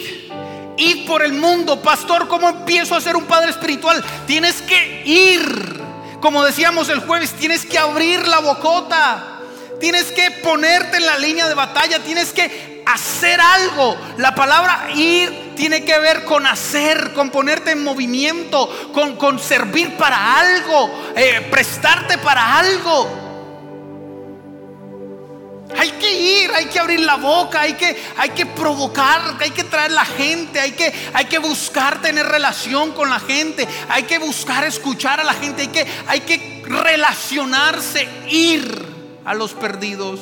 [0.77, 1.81] id por el mundo.
[1.83, 4.03] Pastor, ¿cómo empiezo a ser un padre espiritual?
[4.27, 5.81] Tienes que ir.
[6.21, 9.41] Como decíamos el jueves, tienes que abrir la bocota.
[9.81, 11.99] Tienes que ponerte en la línea de batalla.
[11.99, 13.97] Tienes que hacer algo.
[14.19, 19.97] La palabra ir tiene que ver con hacer, con ponerte en movimiento, con, con servir
[19.97, 23.32] para algo, eh, prestarte para algo.
[25.79, 29.65] Hay que ir, hay que abrir la boca, hay que, hay que provocar, hay que
[29.65, 34.19] traer la gente, hay que, hay que buscar tener relación con la gente, hay que
[34.19, 38.87] buscar escuchar a la gente, hay que, hay que relacionarse, ir
[39.25, 40.21] a los perdidos.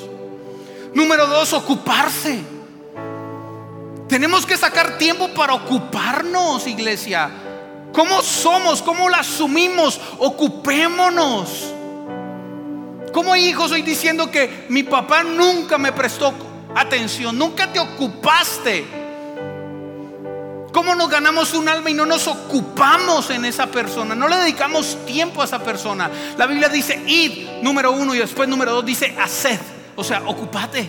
[0.94, 2.40] Número dos, ocuparse.
[4.08, 7.30] Tenemos que sacar tiempo para ocuparnos, iglesia.
[7.92, 8.82] ¿Cómo somos?
[8.82, 10.00] ¿Cómo la asumimos?
[10.18, 11.74] Ocupémonos.
[13.12, 16.32] Como hijo estoy diciendo que mi papá nunca me prestó
[16.74, 19.00] atención, nunca te ocupaste.
[20.72, 24.14] ¿Cómo nos ganamos un alma y no nos ocupamos en esa persona?
[24.14, 26.08] No le dedicamos tiempo a esa persona.
[26.38, 29.58] La Biblia dice id, número uno, y después número dos dice haced.
[29.96, 30.88] O sea, ocupate.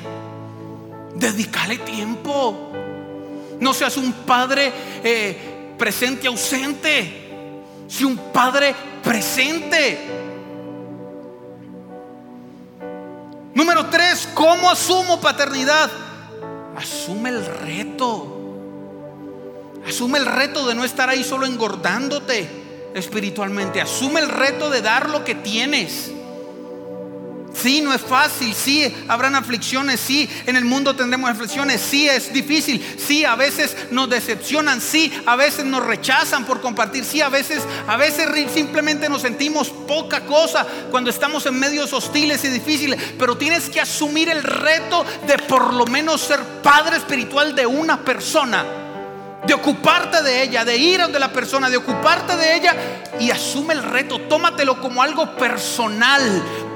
[1.16, 2.72] Dedícale tiempo.
[3.60, 4.72] No seas un padre
[5.04, 7.30] eh, presente ausente.
[7.88, 10.21] Si un padre presente.
[13.62, 15.92] Número tres, ¿cómo asumo paternidad?
[16.76, 18.26] Asume el reto.
[19.88, 22.50] Asume el reto de no estar ahí solo engordándote.
[22.96, 23.80] espiritualmente.
[23.80, 26.12] Asume el reto de dar lo que tienes.
[27.54, 32.32] Sí, no es fácil, sí, habrán aflicciones, sí, en el mundo tendremos aflicciones, sí, es
[32.32, 37.30] difícil, sí, a veces nos decepcionan, sí, a veces nos rechazan por compartir, sí, a
[37.30, 43.00] veces, a veces simplemente nos sentimos poca cosa cuando estamos en medios hostiles y difíciles,
[43.20, 48.04] pero tienes que asumir el reto de por lo menos ser padre espiritual de una
[48.04, 48.81] persona
[49.46, 52.76] de ocuparte de ella, de ir a de la persona, de ocuparte de ella
[53.20, 56.22] y asume el reto, tómatelo como algo personal.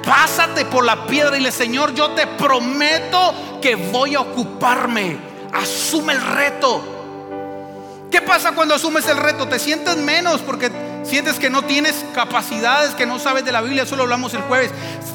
[0.04, 5.18] Pásate por la piedra y le, Señor, yo te prometo que voy a ocuparme.
[5.54, 6.96] Asume el reto.
[8.12, 9.48] ¿Qué pasa cuando asumes el reto?
[9.48, 10.72] Te sientes menos porque
[11.04, 14.72] sientes que no tienes capacidades, que no sabes de la Biblia, solo hablamos el jueves.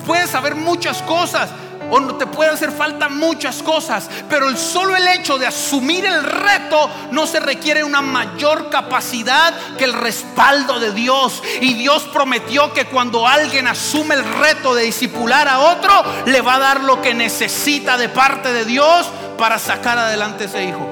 [0.07, 1.51] Puedes saber muchas cosas,
[1.91, 6.22] o te puede hacer falta muchas cosas, pero el solo el hecho de asumir el
[6.22, 11.43] reto no se requiere una mayor capacidad que el respaldo de Dios.
[11.61, 15.93] Y Dios prometió que cuando alguien asume el reto de disipular a otro,
[16.26, 20.64] le va a dar lo que necesita de parte de Dios para sacar adelante ese
[20.64, 20.86] hijo.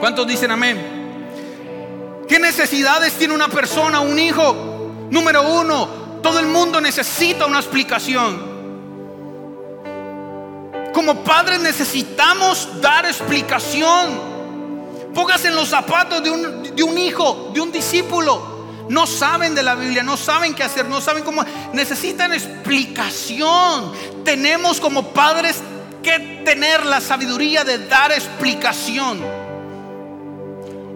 [0.00, 2.24] ¿Cuántos dicen amén?
[2.28, 4.54] ¿Qué necesidades tiene una persona, un hijo?
[5.10, 8.51] Número uno, todo el mundo necesita una explicación.
[10.92, 14.32] Como padres necesitamos dar explicación.
[15.14, 18.52] Póngase en los zapatos de un, de un hijo, de un discípulo.
[18.88, 21.44] No saben de la Biblia, no saben qué hacer, no saben cómo.
[21.72, 23.92] Necesitan explicación.
[24.24, 25.62] Tenemos como padres
[26.02, 29.20] que tener la sabiduría de dar explicación.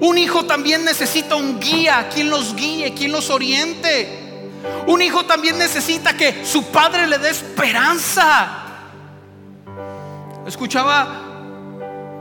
[0.01, 4.51] Un hijo también necesita un guía, quien los guíe, quien los oriente.
[4.87, 8.66] Un hijo también necesita que su padre le dé esperanza.
[10.47, 11.27] Escuchaba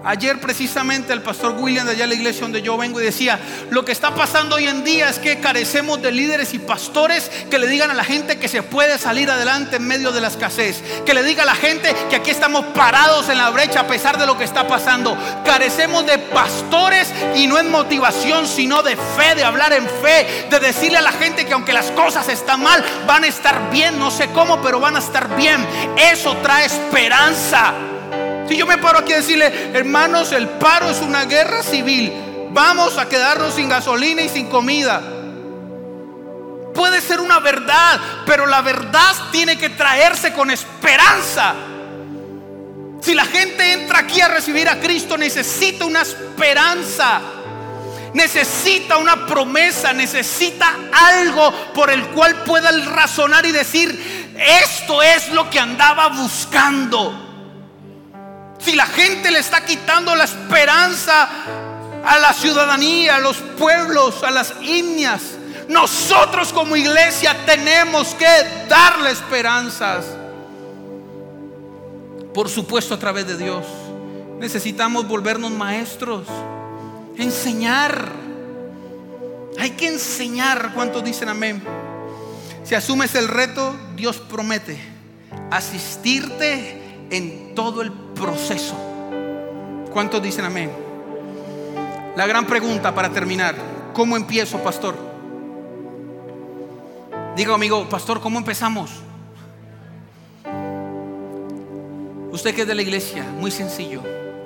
[0.03, 3.39] ayer precisamente al pastor William de allá en la iglesia donde yo vengo y decía,
[3.69, 7.59] lo que está pasando hoy en día es que carecemos de líderes y pastores que
[7.59, 10.81] le digan a la gente que se puede salir adelante en medio de la escasez,
[11.05, 14.17] que le diga a la gente que aquí estamos parados en la brecha a pesar
[14.17, 15.15] de lo que está pasando.
[15.45, 20.59] Carecemos de pastores y no en motivación, sino de fe, de hablar en fe, de
[20.59, 24.09] decirle a la gente que aunque las cosas están mal, van a estar bien, no
[24.09, 25.63] sé cómo, pero van a estar bien.
[25.95, 27.94] Eso trae esperanza.
[28.47, 32.13] Si yo me paro aquí a decirle, hermanos, el paro es una guerra civil,
[32.51, 35.01] vamos a quedarnos sin gasolina y sin comida.
[36.73, 41.55] Puede ser una verdad, pero la verdad tiene que traerse con esperanza.
[43.01, 47.21] Si la gente entra aquí a recibir a Cristo, necesita una esperanza.
[48.13, 54.33] Necesita una promesa, necesita algo por el cual pueda razonar y decir,
[54.63, 57.24] esto es lo que andaba buscando.
[58.59, 61.29] Si la gente le está quitando la esperanza
[62.05, 65.21] a la ciudadanía, a los pueblos, a las indias,
[65.67, 68.27] nosotros como iglesia tenemos que
[68.69, 70.05] darle esperanzas.
[72.33, 73.65] Por supuesto a través de Dios.
[74.39, 76.27] Necesitamos volvernos maestros,
[77.17, 78.11] enseñar.
[79.57, 80.73] Hay que enseñar.
[80.73, 81.63] ¿Cuántos dicen amén?
[82.63, 84.95] Si asumes el reto, Dios promete
[85.51, 88.75] asistirte en todo el proceso.
[89.93, 90.71] ¿Cuántos dicen amén?
[92.15, 93.55] La gran pregunta para terminar,
[93.93, 94.95] ¿cómo empiezo, pastor?
[97.35, 98.91] Diga amigo, pastor, ¿cómo empezamos?
[102.31, 104.01] Usted que es de la iglesia, muy sencillo,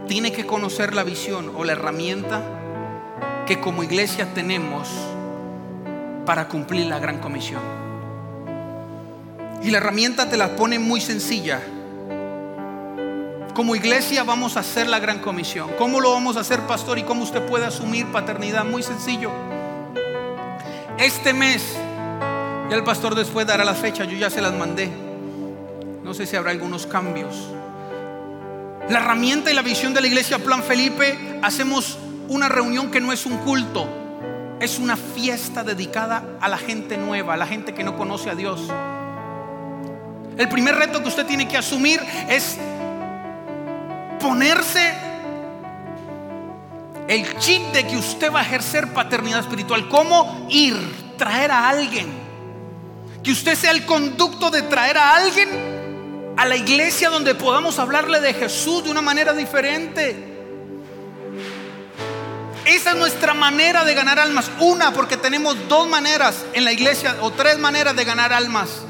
[0.08, 2.42] tiene que conocer la visión o la herramienta
[3.46, 4.90] que como iglesia tenemos
[6.26, 7.62] para cumplir la gran comisión.
[9.62, 11.62] Y la herramienta te la pone muy sencilla
[13.54, 15.70] como iglesia vamos a hacer la gran comisión.
[15.78, 16.97] ¿Cómo lo vamos a hacer, pastor?
[16.97, 18.66] ¿Y cómo usted puede asumir paternidad?
[18.66, 19.32] Muy sencillo.
[20.97, 21.76] Este mes,
[22.70, 24.89] ya el pastor después dará la fecha, yo ya se las mandé.
[26.04, 27.36] No sé si habrá algunos cambios.
[28.89, 31.97] La herramienta y la visión de la iglesia Plan Felipe, hacemos
[32.28, 33.88] una reunión que no es un culto,
[34.60, 38.36] es una fiesta dedicada a la gente nueva, a la gente que no conoce a
[38.36, 38.62] Dios.
[40.38, 42.58] El primer reto que usted tiene que asumir es
[44.20, 44.94] ponerse
[47.08, 49.90] el chip de que usted va a ejercer paternidad espiritual.
[49.90, 50.76] ¿Cómo ir?
[51.18, 52.08] Traer a alguien.
[53.24, 58.22] Que usted sea el conducto de traer a alguien a la iglesia donde podamos hablarle
[58.22, 60.16] de Jesús de una manera diferente.
[62.64, 64.52] Esa es nuestra manera de ganar almas.
[64.60, 68.84] Una, porque tenemos dos maneras en la iglesia o tres maneras de ganar almas.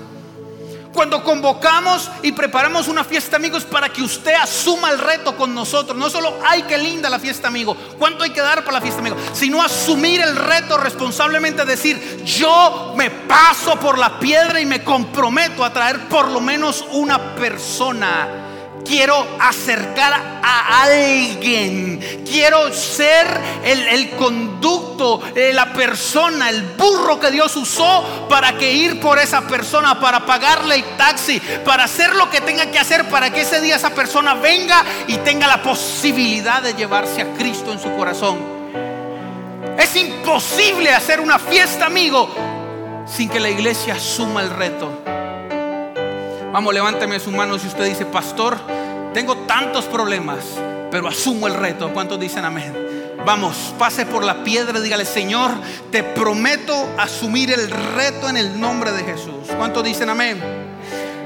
[0.94, 5.96] Cuando convocamos y preparamos una fiesta amigos para que usted asuma el reto con nosotros.
[5.96, 9.00] No solo hay que linda la fiesta amigo, cuánto hay que dar para la fiesta
[9.00, 14.84] amigo, sino asumir el reto responsablemente, decir, yo me paso por la piedra y me
[14.84, 18.49] comprometo a traer por lo menos una persona
[18.90, 23.28] quiero acercar a alguien, quiero ser
[23.64, 29.42] el, conducto, eh, la persona, el burro que Dios usó para que ir por esa
[29.42, 33.62] persona, para pagarle el taxi, para hacer lo que tenga que hacer para que ese
[33.62, 38.40] día esa persona venga y tenga la posibilidad de llevarse a Cristo en su corazón.
[39.78, 42.28] Es imposible hacer una fiesta, amigo,
[43.06, 45.29] sin que la iglesia asuma el reto.
[46.52, 48.58] Vamos, levánteme su mano si usted dice, pastor,
[49.14, 50.44] tengo tantos problemas,
[50.90, 51.94] pero asumo el reto.
[51.94, 52.74] ¿Cuántos dicen amén?
[53.24, 55.52] Vamos, pase por la piedra, dígale, Señor,
[55.92, 59.48] te prometo asumir el reto en el nombre de Jesús.
[59.58, 60.42] ¿Cuántos dicen amén?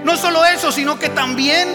[0.03, 1.69] No solo eso, sino que también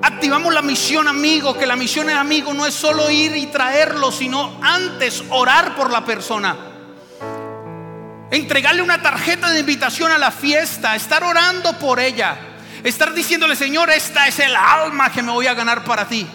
[0.00, 4.12] activamos la misión amigo, que la misión es amigo no es solo ir y traerlo,
[4.12, 6.73] sino antes orar por la persona
[8.36, 12.36] entregarle una tarjeta de invitación a la fiesta, estar orando por ella,
[12.82, 16.26] estar diciéndole, Señor, esta es el alma que me voy a ganar para ti.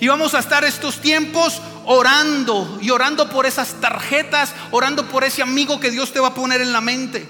[0.00, 5.42] Y vamos a estar estos tiempos orando y orando por esas tarjetas, orando por ese
[5.42, 7.26] amigo que Dios te va a poner en la mente.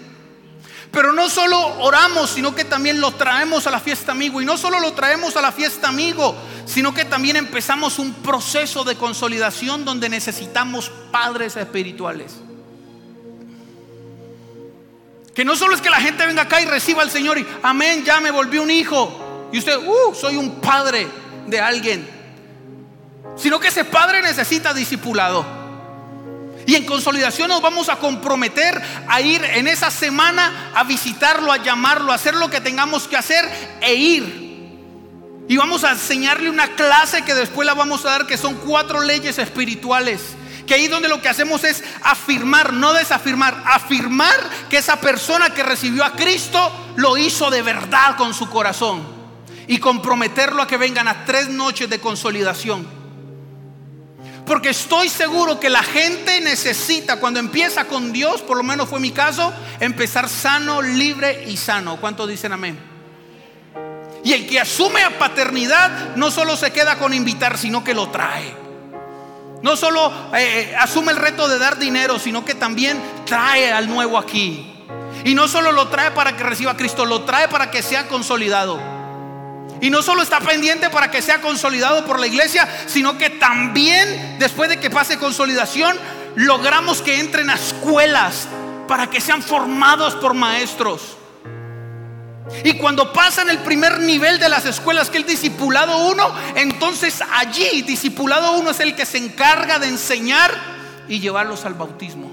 [0.91, 4.43] Pero no solo oramos, sino que también lo traemos a la fiesta amigo.
[4.43, 6.37] Y no solo lo traemos a la fiesta amigo,
[6.67, 12.41] sino que también empezamos un proceso de consolidación donde necesitamos padres espirituales.
[15.35, 18.05] Que no solo es que la gente venga acá y reciba al Señor y amén,
[18.05, 19.49] ya me volví un hijo.
[19.53, 21.07] Y usted, uh, soy un padre
[21.47, 22.09] de alguien.
[23.37, 25.45] Sino que ese padre necesita discipulado.
[26.67, 31.57] Y en consolidación nos vamos a comprometer a ir en esa semana a visitarlo, a
[31.57, 33.49] llamarlo, a hacer lo que tengamos que hacer
[33.81, 34.43] e ir.
[35.49, 39.01] Y vamos a enseñarle una clase que después la vamos a dar, que son cuatro
[39.01, 40.21] leyes espirituales
[40.67, 44.35] que ahí donde lo que hacemos es afirmar, no desafirmar, afirmar
[44.69, 49.03] que esa persona que recibió a Cristo lo hizo de verdad con su corazón
[49.67, 52.87] y comprometerlo a que vengan a tres noches de consolidación.
[54.47, 58.99] Porque estoy seguro que la gente necesita, cuando empieza con Dios, por lo menos fue
[58.99, 62.01] mi caso, empezar sano, libre y sano.
[62.01, 62.79] ¿Cuántos dicen amén?
[64.25, 68.11] Y el que asume a paternidad no solo se queda con invitar, sino que lo
[68.11, 68.62] trae.
[69.63, 73.89] No solo eh, eh, asume el reto de dar dinero, sino que también trae al
[73.89, 74.69] nuevo aquí.
[75.25, 78.09] Y no solo lo trae para que reciba a Cristo, lo trae para que sea
[78.09, 78.81] consolidado.
[79.81, 84.37] Y no solo está pendiente para que sea consolidado por la iglesia, sino que también
[84.39, 85.97] después de que pase consolidación,
[86.35, 88.49] logramos que entren a escuelas
[88.89, 91.17] para que sean formados por maestros.
[92.65, 97.83] Y cuando pasan el primer nivel de las escuelas, que el discipulado uno, entonces allí
[97.83, 100.51] discipulado uno es el que se encarga de enseñar
[101.09, 102.31] y llevarlos al bautismo.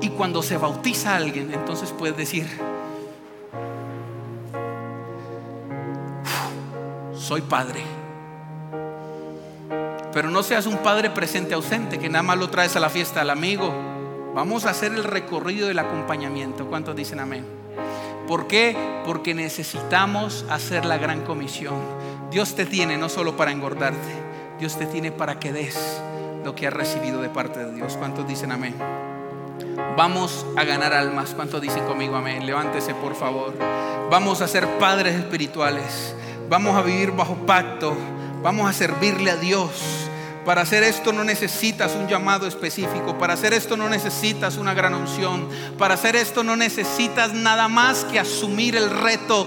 [0.00, 2.46] Y cuando se bautiza a alguien, entonces puedes decir,
[7.18, 7.84] soy padre.
[10.12, 13.20] Pero no seas un padre presente ausente, que nada más lo traes a la fiesta
[13.20, 13.72] al amigo.
[14.34, 16.66] Vamos a hacer el recorrido del acompañamiento.
[16.66, 17.59] ¿Cuántos dicen amén?
[18.30, 18.76] ¿Por qué?
[19.04, 21.74] Porque necesitamos hacer la gran comisión.
[22.30, 23.98] Dios te tiene no solo para engordarte,
[24.56, 26.00] Dios te tiene para que des
[26.44, 27.96] lo que has recibido de parte de Dios.
[27.96, 28.76] ¿Cuántos dicen amén?
[29.96, 31.30] Vamos a ganar almas.
[31.34, 32.46] ¿Cuántos dicen conmigo amén?
[32.46, 33.52] Levántese por favor.
[34.12, 36.14] Vamos a ser padres espirituales.
[36.48, 37.96] Vamos a vivir bajo pacto.
[38.44, 40.08] Vamos a servirle a Dios.
[40.44, 43.18] Para hacer esto no necesitas un llamado específico.
[43.18, 45.48] Para hacer esto no necesitas una gran unción.
[45.76, 49.46] Para hacer esto no necesitas nada más que asumir el reto.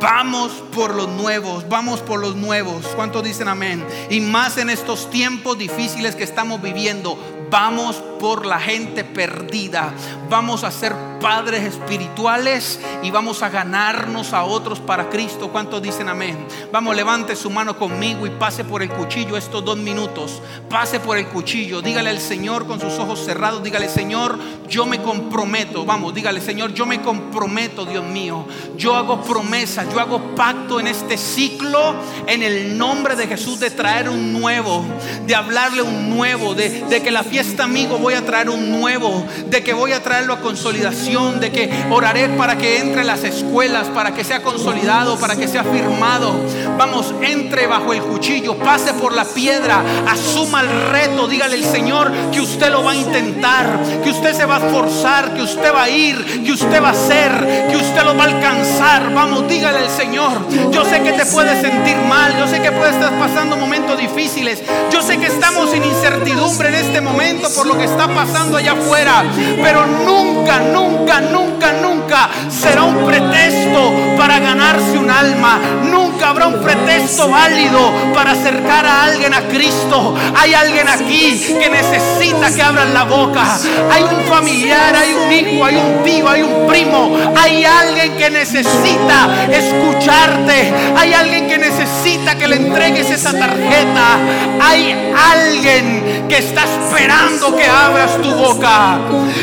[0.00, 2.84] Vamos por los nuevos, vamos por los nuevos.
[2.96, 3.84] ¿Cuántos dicen amén?
[4.10, 7.18] Y más en estos tiempos difíciles que estamos viviendo.
[7.48, 9.94] Vamos por la gente perdida.
[10.28, 10.94] Vamos a ser
[11.24, 15.48] padres espirituales y vamos a ganarnos a otros para Cristo.
[15.48, 16.46] ¿Cuántos dicen amén?
[16.70, 20.42] Vamos, levante su mano conmigo y pase por el cuchillo estos dos minutos.
[20.68, 21.80] Pase por el cuchillo.
[21.80, 23.62] Dígale al Señor con sus ojos cerrados.
[23.62, 25.86] Dígale, Señor, yo me comprometo.
[25.86, 28.44] Vamos, dígale, Señor, yo me comprometo, Dios mío.
[28.76, 31.94] Yo hago promesa, yo hago pacto en este ciclo
[32.26, 34.84] en el nombre de Jesús de traer un nuevo,
[35.26, 39.26] de hablarle un nuevo, de, de que la fiesta amigo voy a traer un nuevo,
[39.46, 43.22] de que voy a traerlo a consolidación de que oraré para que entre en las
[43.22, 46.34] escuelas, para que sea consolidado, para que sea firmado.
[46.76, 52.10] Vamos, entre bajo el cuchillo, pase por la piedra, asuma el reto, dígale al Señor
[52.32, 55.84] que usted lo va a intentar, que usted se va a esforzar, que usted va
[55.84, 59.14] a ir, que usted va a hacer, que usted lo va a alcanzar.
[59.14, 60.32] Vamos, dígale al Señor.
[60.72, 64.64] Yo sé que te puedes sentir mal, yo sé que puedes estar pasando momentos difíciles,
[64.90, 68.72] yo sé que estamos en incertidumbre en este momento por lo que está pasando allá
[68.72, 69.24] afuera,
[69.62, 75.58] pero nunca, nunca, nunca, nunca será un pretexto para ganarse un alma,
[75.90, 80.14] nunca habrá un pretexto válido para acercar a alguien a Cristo.
[80.36, 83.58] Hay alguien aquí que necesita que abran la boca,
[83.92, 88.30] hay un familiar, hay un hijo, hay un tío, hay un primo, hay alguien que
[88.30, 94.18] necesita escucharte, hay alguien que necesita que le entregues esa tarjeta,
[94.60, 98.98] hay alguien que está esperando que abras tu boca.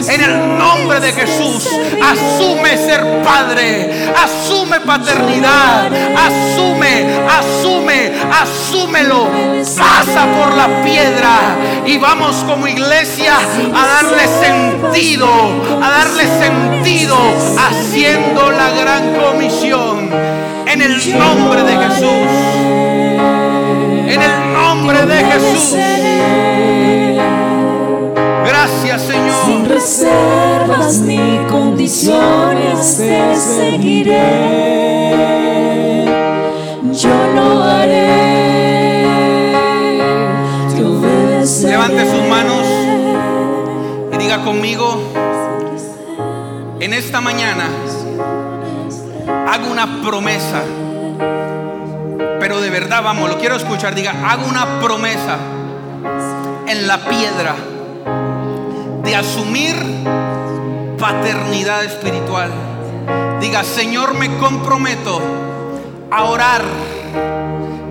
[0.07, 8.11] En el nombre de Jesús, asume ser padre, asume paternidad, asume, asume,
[8.41, 9.27] asúmelo.
[9.77, 15.27] Pasa por la piedra y vamos como iglesia a darle sentido,
[15.81, 17.17] a darle sentido
[17.57, 20.09] haciendo la gran comisión.
[20.67, 22.31] En el nombre de Jesús.
[24.07, 25.75] En el nombre de Jesús.
[28.45, 29.45] Gracias Señor.
[29.45, 31.17] Sin reservas ni
[31.87, 34.21] te seguiré.
[36.91, 38.21] Yo lo haré.
[41.63, 42.65] Levante sus manos
[44.13, 45.01] y diga conmigo,
[46.79, 47.65] en esta mañana
[49.49, 50.61] hago una promesa.
[52.39, 53.95] Pero de verdad, vamos, lo quiero escuchar.
[53.95, 55.37] Diga, hago una promesa
[56.67, 57.55] en la piedra
[59.03, 59.75] de asumir
[61.01, 62.51] paternidad espiritual.
[63.41, 65.19] Diga, Señor, me comprometo
[66.11, 66.61] a orar.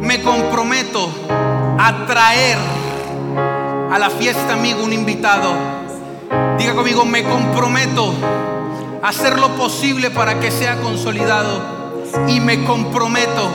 [0.01, 1.11] Me comprometo
[1.77, 2.57] a traer
[3.93, 5.53] a la fiesta amigo un invitado.
[6.57, 8.15] Diga conmigo, me comprometo
[9.03, 11.81] a hacer lo posible para que sea consolidado.
[12.29, 13.51] Y me comprometo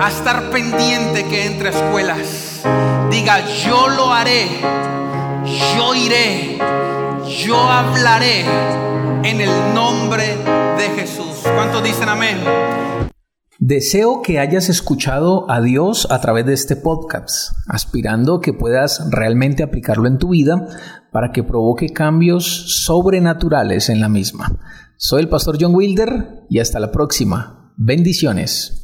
[0.00, 2.62] a estar pendiente que entre a escuelas.
[3.08, 4.48] Diga, yo lo haré,
[5.76, 6.58] yo iré,
[7.28, 8.44] yo hablaré
[9.24, 10.36] en el nombre
[10.76, 11.42] de Jesús.
[11.54, 12.38] ¿Cuántos dicen amén?
[13.58, 19.62] Deseo que hayas escuchado a Dios a través de este podcast, aspirando que puedas realmente
[19.62, 20.66] aplicarlo en tu vida
[21.12, 24.58] para que provoque cambios sobrenaturales en la misma.
[24.96, 27.72] Soy el pastor John Wilder y hasta la próxima.
[27.76, 28.83] Bendiciones.